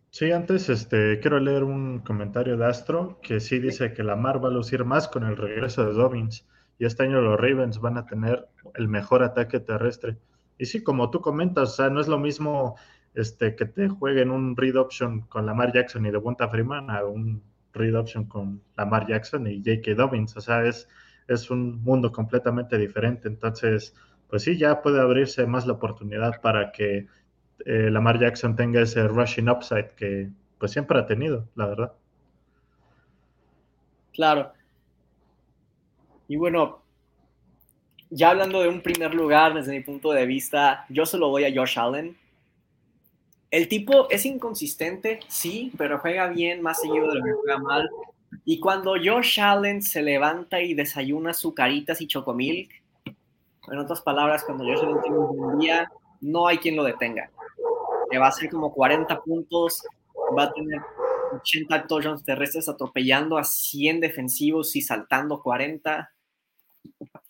Sí, 0.09 0.31
antes 0.31 0.69
este, 0.69 1.19
quiero 1.19 1.39
leer 1.39 1.63
un 1.63 1.99
comentario 1.99 2.57
de 2.57 2.65
Astro 2.65 3.19
que 3.21 3.39
sí 3.39 3.59
dice 3.59 3.93
que 3.93 4.01
la 4.01 4.15
Mar 4.15 4.43
va 4.43 4.49
a 4.49 4.53
lucir 4.53 4.85
más 4.85 5.07
con 5.07 5.23
el 5.23 5.37
regreso 5.37 5.85
de 5.85 5.93
Dobbins 5.93 6.47
y 6.79 6.85
este 6.85 7.03
año 7.03 7.21
los 7.21 7.39
Ravens 7.39 7.79
van 7.79 7.97
a 7.97 8.07
tener 8.07 8.47
el 8.73 8.87
mejor 8.87 9.21
ataque 9.21 9.59
terrestre. 9.59 10.17
Y 10.57 10.65
sí, 10.65 10.81
como 10.81 11.11
tú 11.11 11.21
comentas, 11.21 11.73
o 11.73 11.75
sea, 11.75 11.89
no 11.91 12.01
es 12.01 12.07
lo 12.07 12.17
mismo 12.17 12.75
este, 13.15 13.55
que 13.55 13.65
te 13.65 13.87
jueguen 13.89 14.31
un 14.31 14.55
read 14.55 14.75
option 14.75 15.21
con 15.21 15.45
Lamar 15.45 15.73
Jackson 15.73 16.05
y 16.05 16.11
Devonta 16.11 16.49
Freeman 16.49 16.89
a 16.89 17.05
un 17.05 17.41
read 17.73 17.95
option 17.95 18.25
con 18.25 18.61
Lamar 18.77 19.07
Jackson 19.07 19.47
y 19.47 19.57
J.K. 19.57 19.95
Dobbins. 19.95 20.35
O 20.37 20.41
sea, 20.41 20.63
es, 20.65 20.87
es 21.27 21.49
un 21.49 21.83
mundo 21.83 22.11
completamente 22.11 22.77
diferente. 22.77 23.27
Entonces, 23.27 23.95
pues 24.29 24.43
sí, 24.43 24.57
ya 24.57 24.81
puede 24.81 25.01
abrirse 25.01 25.45
más 25.47 25.65
la 25.65 25.73
oportunidad 25.73 26.41
para 26.41 26.71
que 26.71 27.07
eh, 27.65 27.89
Lamar 27.89 28.19
Jackson 28.19 28.55
tenga 28.55 28.81
ese 28.81 29.07
rushing 29.07 29.49
upside 29.49 29.91
que 29.95 30.29
pues 30.57 30.71
siempre 30.71 30.99
ha 30.99 31.05
tenido, 31.05 31.47
la 31.55 31.67
verdad. 31.67 31.93
Claro. 34.13 34.53
Y 36.27 36.37
bueno, 36.37 36.81
ya 38.09 38.29
hablando 38.29 38.61
de 38.61 38.69
un 38.69 38.81
primer 38.81 39.13
lugar, 39.13 39.53
desde 39.53 39.71
mi 39.71 39.81
punto 39.81 40.11
de 40.11 40.25
vista, 40.25 40.85
yo 40.89 41.05
se 41.05 41.17
lo 41.17 41.29
voy 41.29 41.43
a 41.43 41.53
Josh 41.53 41.77
Allen. 41.77 42.17
El 43.55 43.69
tipo 43.69 44.09
es 44.09 44.25
inconsistente, 44.25 45.19
sí, 45.27 45.71
pero 45.77 45.99
juega 45.99 46.27
bien, 46.27 46.61
más 46.61 46.81
seguido 46.81 47.07
de 47.07 47.19
lo 47.19 47.23
que 47.23 47.31
juega 47.31 47.57
mal. 47.57 47.89
Y 48.43 48.59
cuando 48.59 48.95
Josh 49.01 49.39
Allen 49.39 49.81
se 49.81 50.01
levanta 50.01 50.61
y 50.61 50.73
desayuna 50.73 51.31
caritas 51.55 52.01
y 52.01 52.07
chocomilk, 52.07 52.69
en 53.05 53.77
otras 53.79 54.01
palabras, 54.01 54.43
cuando 54.43 54.65
Josh 54.65 54.83
Allen 54.83 55.01
tiene 55.01 55.17
un 55.17 55.59
día, 55.59 55.89
no 56.19 56.47
hay 56.47 56.57
quien 56.57 56.75
lo 56.75 56.83
detenga 56.83 57.31
que 58.09 58.17
va 58.17 58.27
a 58.27 58.31
ser 58.31 58.49
como 58.49 58.73
40 58.73 59.21
puntos, 59.21 59.81
va 60.37 60.43
a 60.43 60.53
tener 60.53 60.81
80 61.33 61.87
touchdowns 61.87 62.23
terrestres 62.23 62.69
atropellando 62.69 63.37
a 63.37 63.43
100 63.43 63.99
defensivos 63.99 64.75
y 64.75 64.81
saltando 64.81 65.41
40. 65.41 66.11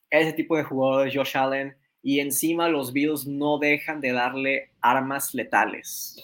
Ese 0.10 0.34
tipo 0.34 0.58
de 0.58 0.64
jugador 0.64 1.08
es 1.08 1.16
Josh 1.16 1.38
Allen. 1.38 1.76
Y 2.06 2.20
encima 2.20 2.70
los 2.70 2.94
Bills 2.94 3.26
no 3.26 3.58
dejan 3.58 4.00
de 4.00 4.12
darle 4.12 4.70
armas 4.80 5.34
letales. 5.34 6.22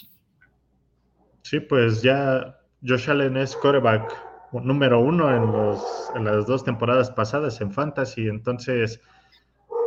Sí, 1.41 1.59
pues 1.59 2.03
ya 2.03 2.55
Josh 2.85 3.09
Allen 3.09 3.35
es 3.35 3.55
quarterback 3.55 4.15
número 4.51 4.99
uno 4.99 5.35
en, 5.35 5.51
los, 5.51 6.11
en 6.15 6.25
las 6.25 6.45
dos 6.45 6.63
temporadas 6.63 7.09
pasadas 7.09 7.59
en 7.61 7.71
Fantasy. 7.71 8.27
Entonces, 8.27 9.01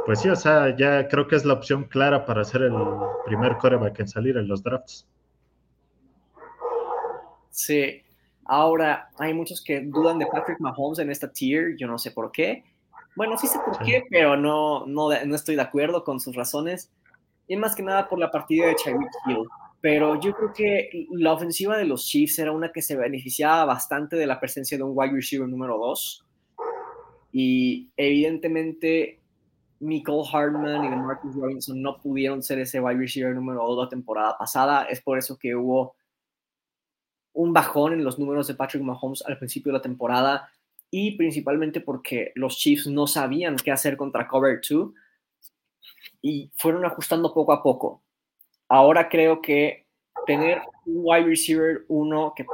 pues 0.05 0.21
sí, 0.21 0.29
o 0.29 0.35
sea, 0.35 0.77
ya 0.77 1.07
creo 1.07 1.29
que 1.29 1.37
es 1.37 1.45
la 1.45 1.53
opción 1.53 1.85
clara 1.85 2.27
para 2.27 2.43
ser 2.43 2.63
el 2.63 2.75
primer 3.25 3.57
coreback 3.59 4.01
en 4.01 4.09
salir 4.09 4.37
en 4.37 4.49
los 4.49 4.65
drafts. 4.65 5.07
Sí, 7.51 8.03
ahora 8.47 9.11
hay 9.17 9.33
muchos 9.33 9.63
que 9.63 9.81
dudan 9.81 10.19
de 10.19 10.27
Patrick 10.27 10.59
Mahomes 10.59 10.99
en 10.99 11.13
esta 11.13 11.33
tier, 11.33 11.77
yo 11.77 11.87
no 11.87 11.99
sé 11.99 12.11
por 12.11 12.33
qué. 12.33 12.65
Bueno, 13.17 13.37
sí 13.37 13.47
sé 13.47 13.59
por 13.65 13.79
qué, 13.85 14.03
pero 14.11 14.37
no, 14.37 14.87
no, 14.87 15.09
no 15.25 15.35
estoy 15.35 15.55
de 15.55 15.63
acuerdo 15.63 16.03
con 16.05 16.21
sus 16.21 16.35
razones. 16.35 16.91
Y 17.47 17.57
más 17.57 17.75
que 17.75 17.83
nada 17.83 18.09
por 18.09 18.19
la 18.19 18.31
partida 18.31 18.67
de 18.67 18.75
Tyreek 18.75 19.11
Hill. 19.29 19.47
Pero 19.81 20.19
yo 20.19 20.33
creo 20.33 20.53
que 20.53 21.07
la 21.11 21.33
ofensiva 21.35 21.77
de 21.77 21.85
los 21.85 22.07
Chiefs 22.07 22.39
era 22.39 22.53
una 22.53 22.73
que 22.73 22.81
se 22.81 22.97
beneficiaba 22.97 23.67
bastante 23.67 24.17
de 24.17 24.27
la 24.27 24.41
presencia 24.41 24.79
de 24.79 24.83
un 24.83 24.93
wide 24.95 25.13
receiver 25.13 25.47
número 25.47 25.77
2. 25.79 26.25
Y 27.33 27.91
evidentemente 27.97 29.21
Michael 29.81 30.23
Hartman 30.33 30.85
y 30.85 30.89
de 30.89 30.97
Marcus 30.97 31.35
Robinson 31.35 31.83
no 31.83 31.99
pudieron 31.99 32.43
ser 32.43 32.61
ese 32.61 32.81
wide 32.81 32.99
receiver 32.99 33.35
número 33.35 33.63
2 33.63 33.85
la 33.85 33.89
temporada 33.91 34.39
pasada. 34.39 34.85
Es 34.85 35.03
por 35.03 35.19
eso 35.19 35.37
que 35.37 35.55
hubo 35.55 35.95
un 37.35 37.53
bajón 37.53 37.93
en 37.93 38.05
los 38.05 38.19
números 38.19 38.47
de 38.47 38.55
Patrick 38.55 38.83
Mahomes 38.83 39.23
al 39.27 39.37
principio 39.37 39.71
de 39.71 39.79
la 39.79 39.83
temporada 39.83 40.49
y 40.91 41.17
principalmente 41.17 41.81
porque 41.81 42.33
los 42.35 42.57
Chiefs 42.57 42.87
no 42.87 43.07
sabían 43.07 43.57
qué 43.57 43.71
hacer 43.73 43.97
contra 43.97 44.29
Cover 44.29 44.61
2 44.69 44.93
y 46.23 46.51
fueron 46.55 46.85
ajustando 46.85 47.33
poco 47.35 47.53
a 47.53 47.63
poco. 47.63 48.03
Ahora 48.69 49.09
creo 49.09 49.43
que 49.43 49.87
tener 50.27 50.63
un 50.87 51.03
wide 51.05 51.27
receiver 51.27 51.85
1 51.89 52.33
que 52.37 52.47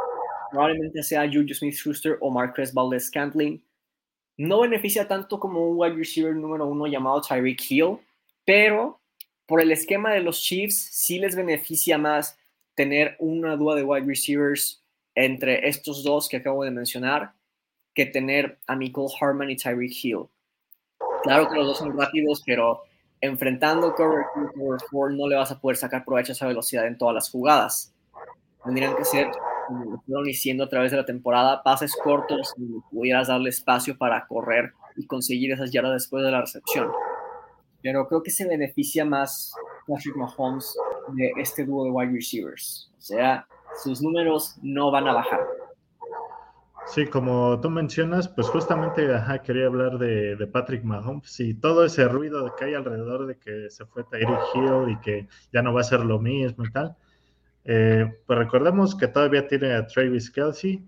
probablemente 0.51 1.03
sea 1.03 1.27
Juju 1.27 1.55
Smith-Schuster 1.55 2.19
o 2.21 2.31
Marquez 2.31 2.75
Valdez-Scantling 2.75 3.63
no 4.37 4.61
beneficia 4.61 5.07
tanto 5.07 5.39
como 5.39 5.69
un 5.69 5.77
wide 5.79 5.97
receiver 5.97 6.35
número 6.35 6.67
uno 6.67 6.87
llamado 6.87 7.21
Tyreek 7.21 7.61
Hill, 7.71 7.99
pero 8.45 9.01
por 9.47 9.61
el 9.61 9.71
esquema 9.71 10.15
de 10.15 10.21
los 10.21 10.41
Chiefs 10.41 10.89
sí 10.93 11.19
les 11.19 11.37
beneficia 11.37 11.99
más 11.99 12.39
tener 12.75 13.17
una 13.19 13.57
duda 13.57 13.77
de 13.77 13.85
wide 13.85 14.07
receivers 14.07 14.83
entre 15.15 15.69
estos 15.69 16.03
dos 16.03 16.29
que 16.29 16.39
acabo 16.39 16.65
de 16.65 16.71
mencionar 16.71 17.35
que 17.95 18.07
tener 18.07 18.59
a 18.67 18.77
Michael 18.77 19.09
Harman 19.21 19.51
y 19.51 19.57
Tyreek 19.57 19.93
Hill. 20.03 20.27
Claro 21.23 21.49
que 21.49 21.57
los 21.57 21.67
dos 21.67 21.79
son 21.79 21.97
rápidos, 21.99 22.43
pero 22.47 22.83
enfrentando 23.21 23.95
cover 23.95 24.25
2, 24.37 24.53
cover 24.55 24.81
4 24.91 25.17
no 25.17 25.29
le 25.29 25.37
vas 25.37 25.51
a 25.51 25.61
poder 25.61 25.77
sacar 25.77 26.05
provecho 26.05 26.33
a 26.33 26.35
esa 26.35 26.47
velocidad 26.47 26.87
en 26.87 26.97
todas 26.97 27.15
las 27.15 27.31
jugadas. 27.31 27.95
Tendrían 28.65 28.97
que 28.97 29.05
ser 29.05 29.31
como 29.71 29.93
lo 29.93 30.01
fueron 30.01 30.25
diciendo 30.25 30.65
a 30.65 30.69
través 30.69 30.91
de 30.91 30.97
la 30.97 31.05
temporada, 31.05 31.63
pases 31.63 31.95
cortos 32.03 32.55
y 32.57 32.81
pudieras 32.91 33.29
darle 33.29 33.51
espacio 33.51 33.97
para 33.97 34.27
correr 34.27 34.73
y 34.97 35.07
conseguir 35.07 35.53
esas 35.53 35.71
yardas 35.71 35.93
después 35.93 36.25
de 36.25 36.31
la 36.31 36.41
recepción. 36.41 36.91
Pero 37.83 38.09
creo 38.09 38.23
que 38.23 38.31
se 38.31 38.47
beneficia 38.47 39.05
más 39.05 39.55
Patrick 39.87 40.17
Mahomes 40.17 40.77
de 41.15 41.33
este 41.37 41.65
dúo 41.65 41.85
de 41.85 41.91
wide 41.91 42.13
receivers. 42.13 42.91
O 42.99 43.01
sea, 43.01 43.47
sus 43.83 44.03
números 44.03 44.57
no 44.61 44.91
van 44.91 45.09
a 45.09 45.15
bajar. 45.15 45.41
Sí, 46.93 47.07
como 47.07 47.61
tú 47.61 47.71
mencionas, 47.71 48.27
pues 48.29 48.49
justamente 48.49 49.07
quería 49.45 49.67
hablar 49.67 49.97
de, 49.97 50.49
Patrick 50.53 50.83
Mahomes 50.83 51.39
y 51.39 51.55
todo 51.55 51.85
ese 51.85 52.09
ruido 52.09 52.57
que 52.57 52.65
hay 52.65 52.75
alrededor 52.75 53.27
de 53.27 53.39
que 53.39 53.71
se 53.71 53.87
fue 53.87 54.03
Tyreek 54.03 54.41
Hill 54.55 54.91
y 54.91 54.97
que 54.99 55.29
ya 55.53 55.63
no 55.63 55.73
va 55.73 55.83
a 55.83 55.85
ser 55.85 56.01
lo 56.01 56.19
mismo 56.19 56.65
y 56.65 56.73
tal. 56.73 56.97
Eh, 57.65 58.13
pues 58.27 58.39
recordemos 58.39 58.97
que 58.97 59.07
todavía 59.07 59.47
tiene 59.47 59.73
a 59.73 59.87
Travis 59.87 60.33
Kelsey. 60.33 60.85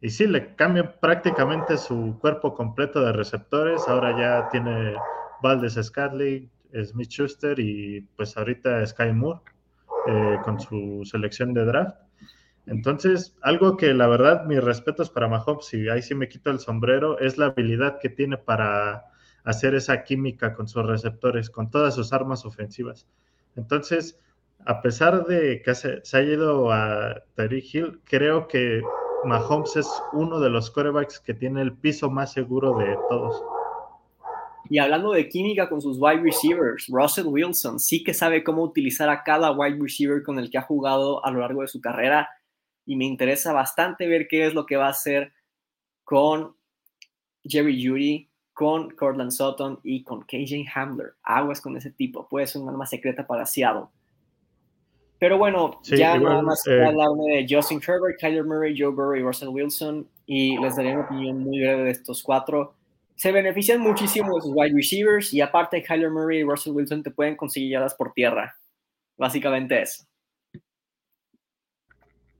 Y 0.00 0.10
sí, 0.10 0.28
le 0.28 0.54
cambia 0.54 1.00
prácticamente 1.00 1.76
su 1.76 2.18
cuerpo 2.20 2.54
completo 2.54 3.00
de 3.04 3.12
receptores. 3.12 3.88
Ahora 3.88 4.16
ya 4.16 4.48
tiene 4.48 4.94
Valdez 5.42 5.74
Scadley, 5.74 6.48
Smith 6.84 7.10
Schuster 7.10 7.58
y 7.58 8.02
pues 8.16 8.36
ahorita 8.36 8.86
Sky 8.86 9.12
Moore 9.12 9.40
eh, 10.06 10.36
con 10.44 10.60
su 10.60 11.02
selección 11.04 11.52
de 11.52 11.64
draft. 11.64 11.96
Entonces, 12.66 13.36
algo 13.42 13.76
que 13.76 13.92
la 13.92 14.06
verdad, 14.06 14.44
mis 14.44 14.62
respetos 14.62 15.10
para 15.10 15.28
Mahomes, 15.28 15.72
y 15.74 15.88
ahí 15.88 16.02
sí 16.02 16.14
me 16.14 16.28
quito 16.28 16.50
el 16.50 16.60
sombrero, 16.60 17.18
es 17.18 17.36
la 17.38 17.46
habilidad 17.46 17.98
que 18.00 18.08
tiene 18.08 18.36
para 18.36 19.04
hacer 19.44 19.74
esa 19.74 20.04
química 20.04 20.54
con 20.54 20.68
sus 20.68 20.86
receptores, 20.86 21.50
con 21.50 21.70
todas 21.70 21.94
sus 21.94 22.12
armas 22.12 22.44
ofensivas. 22.44 23.08
Entonces, 23.56 24.18
a 24.64 24.80
pesar 24.80 25.24
de 25.26 25.60
que 25.62 25.74
se, 25.74 26.00
ha 26.12 26.22
ido 26.22 26.72
a 26.72 27.22
Terry 27.34 27.64
Hill, 27.72 28.00
creo 28.04 28.46
que 28.46 28.80
Mahomes 29.24 29.76
es 29.76 29.88
uno 30.12 30.38
de 30.38 30.50
los 30.50 30.70
quarterbacks 30.70 31.18
que 31.18 31.34
tiene 31.34 31.62
el 31.62 31.72
piso 31.72 32.10
más 32.10 32.32
seguro 32.32 32.78
de 32.78 32.96
todos. 33.08 33.42
Y 34.70 34.78
hablando 34.78 35.10
de 35.10 35.28
química 35.28 35.68
con 35.68 35.80
sus 35.80 35.98
wide 36.00 36.22
receivers, 36.22 36.86
Russell 36.88 37.26
Wilson 37.26 37.80
sí 37.80 38.04
que 38.04 38.14
sabe 38.14 38.44
cómo 38.44 38.62
utilizar 38.62 39.08
a 39.08 39.24
cada 39.24 39.50
wide 39.50 39.78
receiver 39.80 40.22
con 40.22 40.38
el 40.38 40.50
que 40.50 40.58
ha 40.58 40.62
jugado 40.62 41.24
a 41.24 41.30
lo 41.32 41.40
largo 41.40 41.62
de 41.62 41.68
su 41.68 41.80
carrera. 41.80 42.28
Y 42.84 42.96
me 42.96 43.04
interesa 43.04 43.52
bastante 43.52 44.08
ver 44.08 44.26
qué 44.28 44.46
es 44.46 44.54
lo 44.54 44.66
que 44.66 44.76
va 44.76 44.86
a 44.86 44.90
hacer 44.90 45.32
con 46.04 46.56
Jerry 47.44 47.86
Judy, 47.86 48.28
con 48.52 48.90
Cortland 48.90 49.30
Sutton 49.30 49.80
y 49.82 50.02
con 50.02 50.22
KJ 50.22 50.64
Hamler. 50.74 51.14
Aguas 51.22 51.60
con 51.60 51.76
ese 51.76 51.90
tipo, 51.90 52.28
puede 52.28 52.46
ser 52.46 52.62
un 52.62 52.68
arma 52.68 52.86
secreta 52.86 53.26
para 53.26 53.46
Seattle. 53.46 53.86
Pero 55.18 55.38
bueno, 55.38 55.80
ya 55.84 56.18
nada 56.18 56.42
más 56.42 56.66
eh, 56.66 56.84
hablarme 56.84 57.36
de 57.36 57.46
Justin 57.48 57.80
Herbert, 57.80 58.18
Kyler 58.18 58.44
Murray, 58.44 58.74
Joe 58.76 58.90
Burrow 58.90 59.14
y 59.14 59.22
Russell 59.22 59.50
Wilson. 59.50 60.08
Y 60.26 60.58
les 60.58 60.74
daré 60.74 60.94
una 60.94 61.04
opinión 61.04 61.38
muy 61.38 61.60
breve 61.60 61.84
de 61.84 61.90
estos 61.92 62.24
cuatro. 62.24 62.74
Se 63.14 63.30
benefician 63.30 63.80
muchísimo 63.80 64.34
de 64.34 64.42
sus 64.42 64.50
wide 64.52 64.74
receivers 64.74 65.32
y 65.32 65.40
aparte 65.40 65.80
Kyler 65.80 66.10
Murray 66.10 66.40
y 66.40 66.42
Russell 66.42 66.72
Wilson 66.72 67.04
te 67.04 67.12
pueden 67.12 67.36
conseguir 67.36 67.70
yardas 67.70 67.94
por 67.94 68.12
tierra. 68.12 68.56
Básicamente 69.16 69.80
eso. 69.80 70.04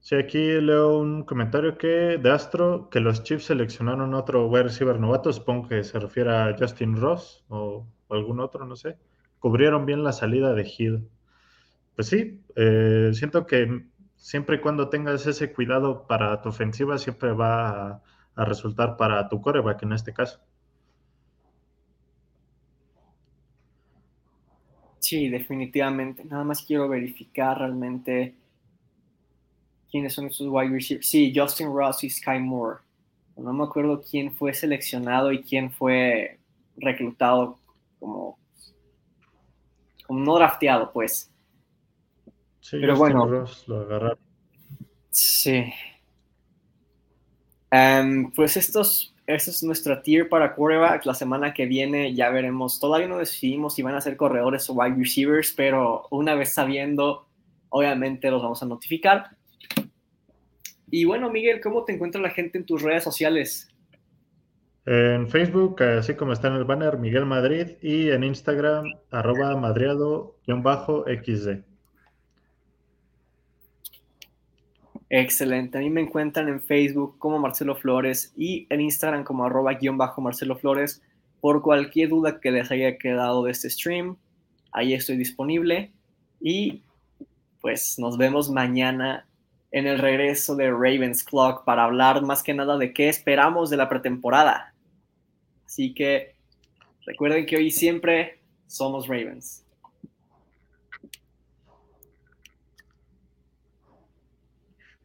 Sí, 0.02 0.16
aquí 0.16 0.60
leo 0.60 0.98
un 0.98 1.22
comentario 1.24 1.78
que 1.78 2.18
de 2.18 2.30
Astro 2.30 2.90
que 2.90 3.00
los 3.00 3.22
Chiefs 3.22 3.46
seleccionaron 3.46 4.12
otro 4.14 4.48
wide 4.48 4.64
receiver 4.64 5.00
novato, 5.00 5.32
supongo 5.32 5.68
que 5.68 5.82
se 5.82 5.98
refiere 5.98 6.30
a 6.30 6.54
Justin 6.58 6.96
Ross 6.96 7.44
o 7.48 7.86
algún 8.10 8.40
otro, 8.40 8.66
no 8.66 8.76
sé. 8.76 8.98
Cubrieron 9.38 9.86
bien 9.86 10.04
la 10.04 10.12
salida 10.12 10.52
de 10.52 10.70
Hill 10.76 11.08
pues 11.94 12.08
sí, 12.08 12.40
eh, 12.56 13.10
siento 13.12 13.46
que 13.46 13.84
siempre 14.16 14.56
y 14.56 14.60
cuando 14.60 14.88
tengas 14.88 15.26
ese 15.26 15.52
cuidado 15.52 16.06
para 16.06 16.40
tu 16.40 16.48
ofensiva, 16.48 16.98
siempre 16.98 17.32
va 17.32 18.02
a, 18.34 18.44
resultar 18.44 18.96
para 18.96 19.28
tu 19.28 19.42
coreback 19.42 19.82
en 19.82 19.92
este 19.92 20.14
caso. 20.14 20.40
Sí, 25.00 25.28
definitivamente. 25.28 26.24
Nada 26.24 26.44
más 26.44 26.64
quiero 26.64 26.88
verificar 26.88 27.58
realmente 27.58 28.34
quiénes 29.92 30.14
son 30.14 30.26
esos 30.26 30.48
wide 30.48 30.70
receivers. 30.70 31.08
Sí, 31.08 31.32
Justin 31.36 31.68
Ross 31.68 32.02
y 32.02 32.10
Sky 32.10 32.40
Moore. 32.40 32.80
No 33.36 33.52
me 33.52 33.64
acuerdo 33.64 34.02
quién 34.02 34.32
fue 34.34 34.52
seleccionado 34.54 35.30
y 35.30 35.42
quién 35.42 35.70
fue 35.70 36.38
reclutado 36.76 37.58
como, 38.00 38.38
como 40.06 40.20
no 40.20 40.34
drafteado, 40.36 40.90
pues. 40.92 41.30
Sí, 42.60 42.78
pero 42.80 42.96
bueno. 42.96 43.46
lo 43.66 43.80
agarraron. 43.80 44.18
Sí. 45.10 45.72
Em, 47.70 48.30
pues 48.32 48.56
estos, 48.56 49.14
este 49.26 49.50
es 49.50 49.62
nuestro 49.62 50.00
tier 50.00 50.28
para 50.28 50.54
quarterback. 50.54 51.04
La 51.04 51.14
semana 51.14 51.52
que 51.52 51.66
viene 51.66 52.14
ya 52.14 52.30
veremos. 52.30 52.80
Todavía 52.80 53.08
no 53.08 53.18
decidimos 53.18 53.74
si 53.74 53.82
van 53.82 53.94
a 53.94 54.00
ser 54.00 54.16
corredores 54.16 54.68
o 54.70 54.74
wide 54.74 54.96
receivers, 54.96 55.52
pero 55.52 56.06
una 56.10 56.34
vez 56.34 56.54
sabiendo, 56.54 57.26
obviamente 57.68 58.30
los 58.30 58.42
vamos 58.42 58.62
a 58.62 58.66
notificar. 58.66 59.36
Y 60.94 61.06
bueno, 61.06 61.30
Miguel, 61.30 61.62
¿cómo 61.62 61.84
te 61.84 61.94
encuentra 61.94 62.20
la 62.20 62.28
gente 62.28 62.58
en 62.58 62.66
tus 62.66 62.82
redes 62.82 63.02
sociales? 63.02 63.66
En 64.84 65.26
Facebook, 65.26 65.82
así 65.82 66.14
como 66.14 66.34
está 66.34 66.48
en 66.48 66.56
el 66.56 66.64
banner, 66.64 66.98
Miguel 66.98 67.24
Madrid, 67.24 67.78
y 67.80 68.10
en 68.10 68.22
Instagram, 68.22 68.84
arroba 69.10 69.56
madriado-xd. 69.56 71.64
Excelente. 75.08 75.78
A 75.78 75.80
mí 75.80 75.88
me 75.88 76.02
encuentran 76.02 76.50
en 76.50 76.60
Facebook 76.60 77.18
como 77.18 77.38
Marcelo 77.38 77.74
Flores 77.74 78.34
y 78.36 78.66
en 78.68 78.82
Instagram 78.82 79.24
como 79.24 79.46
arroba 79.46 79.72
guion 79.72 79.96
bajo 79.96 80.20
Marcelo 80.20 80.56
Flores. 80.56 81.02
Por 81.40 81.62
cualquier 81.62 82.10
duda 82.10 82.38
que 82.38 82.50
les 82.50 82.70
haya 82.70 82.98
quedado 82.98 83.44
de 83.44 83.52
este 83.52 83.70
stream, 83.70 84.18
ahí 84.72 84.92
estoy 84.92 85.16
disponible. 85.16 85.90
Y 86.38 86.82
pues 87.62 87.98
nos 87.98 88.18
vemos 88.18 88.50
mañana 88.50 89.26
en 89.72 89.86
el 89.86 89.98
regreso 89.98 90.54
de 90.54 90.70
Ravens 90.70 91.24
Clock 91.24 91.64
para 91.64 91.84
hablar 91.84 92.22
más 92.22 92.42
que 92.42 92.54
nada 92.54 92.76
de 92.76 92.92
qué 92.92 93.08
esperamos 93.08 93.70
de 93.70 93.78
la 93.78 93.88
pretemporada. 93.88 94.74
Así 95.64 95.94
que 95.94 96.34
recuerden 97.06 97.46
que 97.46 97.56
hoy 97.56 97.70
siempre 97.70 98.38
somos 98.66 99.08
Ravens. 99.08 99.61